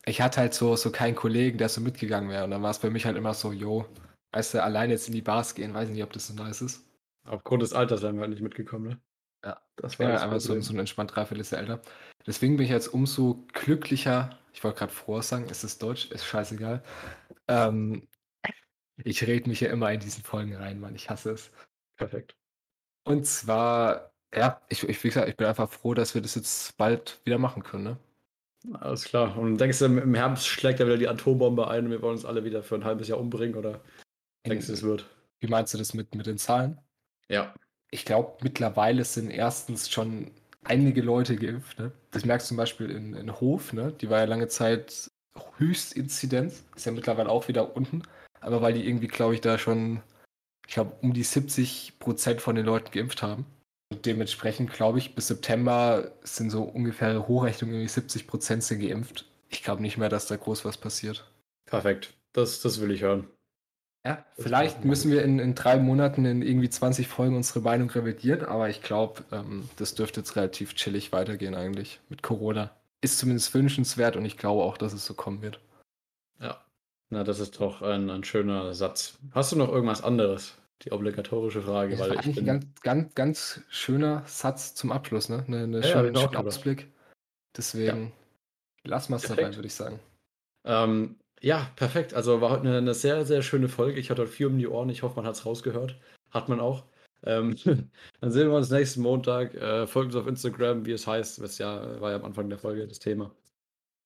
ich 0.06 0.20
hatte 0.20 0.40
halt 0.40 0.54
so, 0.54 0.76
so 0.76 0.90
keinen 0.90 1.14
Kollegen, 1.14 1.58
der 1.58 1.68
so 1.68 1.80
mitgegangen 1.80 2.30
wäre. 2.30 2.44
Und 2.44 2.50
dann 2.50 2.62
war 2.62 2.70
es 2.70 2.78
bei 2.78 2.90
mich 2.90 3.04
halt 3.04 3.16
immer 3.16 3.34
so, 3.34 3.52
jo, 3.52 3.86
weißt 4.32 4.54
du, 4.54 4.62
alleine 4.62 4.94
jetzt 4.94 5.08
in 5.08 5.14
die 5.14 5.22
Bars 5.22 5.54
gehen, 5.54 5.74
weiß 5.74 5.88
nicht, 5.90 6.02
ob 6.02 6.12
das 6.12 6.28
so 6.28 6.34
nice 6.34 6.62
ist. 6.62 6.86
Aufgrund 7.24 7.62
des 7.62 7.72
Alters 7.72 8.02
wären 8.02 8.16
wir 8.16 8.22
halt 8.22 8.30
nicht 8.30 8.42
mitgekommen, 8.42 8.88
ne? 8.88 9.00
Ja. 9.44 9.60
das 9.76 9.96
bin 9.96 10.06
ja 10.06 10.14
das 10.14 10.22
einfach 10.22 10.40
so, 10.40 10.58
so 10.60 10.72
ein 10.72 10.78
entspannt 10.78 11.14
dreiviertel 11.14 11.58
älter. 11.58 11.80
Deswegen 12.26 12.56
bin 12.56 12.64
ich 12.64 12.70
jetzt 12.70 12.88
umso 12.88 13.44
glücklicher. 13.52 14.38
Ich 14.52 14.62
wollte 14.62 14.78
gerade 14.78 14.92
froh 14.92 15.20
sagen, 15.20 15.48
ist 15.48 15.64
es 15.64 15.78
Deutsch, 15.78 16.11
ist 16.11 16.24
scheißegal. 16.24 16.83
Ähm, 17.48 18.06
ich 19.04 19.26
rede 19.26 19.48
mich 19.48 19.61
ja 19.61 19.70
immer 19.70 19.92
in 19.92 20.00
diesen 20.00 20.22
Folgen 20.22 20.54
rein, 20.56 20.80
Mann. 20.80 20.94
Ich 20.94 21.09
hasse 21.09 21.33
es. 21.33 21.50
Perfekt. 21.96 22.37
Und 23.04 23.26
zwar, 23.26 24.12
ja, 24.35 24.61
ich, 24.68 24.85
ich, 24.85 25.02
wie 25.02 25.09
gesagt, 25.09 25.28
ich 25.28 25.37
bin 25.37 25.46
einfach 25.46 25.70
froh, 25.70 25.94
dass 25.94 26.14
wir 26.14 26.22
das 26.22 26.35
jetzt 26.35 26.76
bald 26.76 27.20
wieder 27.24 27.38
machen 27.38 27.62
können, 27.62 27.85
ne? 27.85 27.98
Alles 28.74 29.04
klar. 29.04 29.38
Und 29.38 29.56
denkst 29.59 29.78
du, 29.78 29.87
im 29.87 30.14
Herbst 30.14 30.46
schlägt 30.46 30.80
ja 30.80 30.87
wieder 30.87 30.98
die 30.98 31.09
Atombombe 31.09 31.68
ein 31.68 31.87
und 31.87 31.90
wir 31.90 32.02
wollen 32.02 32.16
uns 32.16 32.26
alle 32.26 32.44
wieder 32.44 32.62
für 32.62 32.74
ein 32.74 32.85
halbes 32.85 33.09
Jahr 33.09 33.18
umbringen 33.18 33.56
oder 33.56 33.80
denkst 34.46 34.66
du, 34.66 34.74
es 34.74 34.83
wird? 34.83 35.09
Wie 35.38 35.48
meinst 35.48 35.72
du 35.72 35.78
das 35.78 35.94
mit, 35.94 36.14
mit 36.14 36.26
den 36.26 36.37
Zahlen? 36.37 36.78
Ja. 37.28 37.54
Ich 37.90 38.04
glaube, 38.04 38.37
mittlerweile 38.42 39.04
sind 39.04 39.30
erstens 39.30 39.88
schon 39.88 40.30
einige 40.64 41.03
Leute 41.03 41.37
geimpft. 41.37 41.79
Ne? 41.79 41.92
Das 42.11 42.25
merkst 42.25 42.46
du 42.46 42.49
zum 42.49 42.57
Beispiel 42.57 42.90
in, 42.90 43.14
in 43.14 43.40
Hof, 43.40 43.73
ne? 43.73 43.92
die 44.01 44.11
war 44.11 44.18
ja 44.18 44.25
lange 44.25 44.49
Zeit 44.49 45.11
Höchstinzidenz, 45.59 46.64
ist 46.75 46.87
ja 46.87 46.92
mittlerweile 46.92 47.29
auch 47.29 47.49
wieder 47.49 47.77
unten, 47.77 48.03
aber 48.40 48.62
weil 48.62 48.75
die 48.75 48.87
irgendwie, 48.87 49.09
glaube 49.09 49.35
ich, 49.35 49.40
da 49.40 49.59
schon, 49.59 50.03
ich 50.66 50.75
glaube, 50.75 50.92
um 51.03 51.12
die 51.12 51.23
70 51.23 51.99
Prozent 51.99 52.40
von 52.40 52.57
den 52.57 52.66
Leuten 52.66 52.90
geimpft 52.90 53.23
haben. 53.23 53.46
Und 53.92 54.07
dementsprechend, 54.07 54.73
glaube 54.73 54.99
ich, 54.99 55.14
bis 55.14 55.29
September 55.29 56.12
sind 56.23 56.51
so 56.51 56.62
ungefähr 56.62 57.27
Hochrechnungen, 57.27 57.75
irgendwie 57.75 57.92
70 57.92 58.27
Prozent 58.27 58.62
sind 58.62 58.81
geimpft. 58.81 59.27
Ich 59.49 59.64
glaube 59.64 59.83
nicht 59.83 59.99
mehr, 59.99 60.09
dass 60.09 60.27
da 60.27 60.37
groß 60.37 60.64
was 60.64 60.79
passiert. 60.79 61.29
Perfekt. 61.66 62.14
Das, 62.33 62.61
das 62.61 62.81
will 62.81 62.92
ich 62.92 63.03
hören. 63.03 63.29
Ja, 64.06 64.24
vielleicht 64.38 64.84
müssen 64.84 65.10
wir 65.12 65.22
in, 65.24 65.38
in 65.38 65.54
drei 65.54 65.78
Monaten 65.78 66.24
in 66.24 66.40
irgendwie 66.40 66.70
20 66.70 67.06
Folgen 67.06 67.36
unsere 67.36 67.60
Meinung 67.60 67.90
revidieren, 67.90 68.46
aber 68.46 68.70
ich 68.70 68.82
glaube, 68.82 69.22
ähm, 69.30 69.68
das 69.76 69.94
dürfte 69.94 70.20
jetzt 70.20 70.36
relativ 70.36 70.74
chillig 70.74 71.12
weitergehen 71.12 71.54
eigentlich 71.54 72.00
mit 72.08 72.22
Corona. 72.22 72.70
Ist 73.02 73.18
zumindest 73.18 73.52
wünschenswert 73.52 74.16
und 74.16 74.24
ich 74.24 74.38
glaube 74.38 74.62
auch, 74.62 74.78
dass 74.78 74.94
es 74.94 75.04
so 75.04 75.12
kommen 75.12 75.42
wird. 75.42 75.60
Ja. 76.40 76.64
Na, 77.10 77.24
das 77.24 77.40
ist 77.40 77.60
doch 77.60 77.82
ein, 77.82 78.08
ein 78.08 78.24
schöner 78.24 78.72
Satz. 78.72 79.18
Hast 79.32 79.52
du 79.52 79.56
noch 79.56 79.68
irgendwas 79.68 80.02
anderes? 80.02 80.56
Die 80.82 80.92
obligatorische 80.92 81.60
Frage, 81.60 81.94
Das 81.94 82.00
weil 82.00 82.12
ich 82.12 82.18
eigentlich 82.20 82.38
ein 82.38 82.44
bin, 82.46 82.46
ganz, 82.46 82.66
ganz, 82.80 83.14
ganz 83.14 83.60
schöner 83.68 84.22
Satz 84.26 84.74
zum 84.74 84.92
Abschluss, 84.92 85.28
ne? 85.28 85.44
Eine, 85.46 85.64
eine 85.64 85.80
Ja, 85.80 85.86
ja, 85.86 85.92
schöne, 85.92 86.18
auch 86.18 86.32
schönen. 86.32 86.46
Ausblick. 86.46 86.90
Deswegen 87.54 88.12
lassen 88.84 89.12
wir 89.12 89.16
es 89.16 89.22
Perfekt. 89.22 89.46
dabei, 89.46 89.56
würde 89.56 89.66
ich 89.66 89.74
sagen. 89.74 90.00
Ähm, 90.64 91.19
ja, 91.40 91.70
perfekt. 91.76 92.14
Also 92.14 92.40
war 92.40 92.50
heute 92.50 92.68
eine, 92.68 92.79
eine 92.79 92.94
sehr, 92.94 93.24
sehr 93.24 93.42
schöne 93.42 93.68
Folge. 93.68 94.00
Ich 94.00 94.11
hatte 94.11 94.22
heute 94.22 94.31
viel 94.31 94.46
um 94.46 94.59
die 94.59 94.68
Ohren. 94.68 94.90
Ich 94.90 95.03
hoffe, 95.03 95.16
man 95.16 95.26
hat 95.26 95.35
es 95.35 95.46
rausgehört. 95.46 95.98
Hat 96.31 96.48
man 96.48 96.61
auch. 96.61 96.85
Ähm, 97.24 97.57
dann 98.20 98.31
sehen 98.31 98.48
wir 98.48 98.57
uns 98.57 98.70
nächsten 98.70 99.03
Montag. 99.03 99.55
Äh, 99.55 99.87
folgt 99.87 100.14
uns 100.14 100.22
auf 100.22 100.26
Instagram, 100.26 100.85
wie 100.87 100.92
es 100.92 101.07
heißt. 101.07 101.40
Das 101.40 101.59
ja, 101.59 102.00
war 102.00 102.11
ja 102.11 102.16
am 102.16 102.24
Anfang 102.24 102.48
der 102.48 102.59
Folge 102.59 102.87
das 102.87 102.98
Thema. 102.98 103.31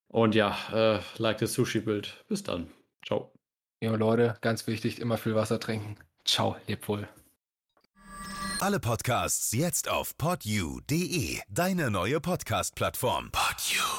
Und 0.08 0.34
ja, 0.34 0.56
äh, 0.72 1.00
like 1.18 1.38
das 1.38 1.54
Sushi-Bild. 1.54 2.24
Bis 2.28 2.42
dann. 2.42 2.68
Ciao. 3.04 3.32
Ja, 3.82 3.94
Leute, 3.96 4.36
ganz 4.40 4.66
wichtig, 4.66 5.00
immer 5.00 5.18
viel 5.18 5.34
Wasser 5.34 5.60
trinken. 5.60 5.96
Ciao, 6.24 6.56
lebt 6.68 6.88
wohl. 6.88 7.08
Alle 8.60 8.80
Podcasts 8.80 9.52
jetzt 9.52 9.90
auf 9.90 10.16
podyou.de, 10.16 11.40
deine 11.48 11.90
neue 11.90 12.20
Podcast-Plattform. 12.20 13.30
Podyou. 13.32 13.93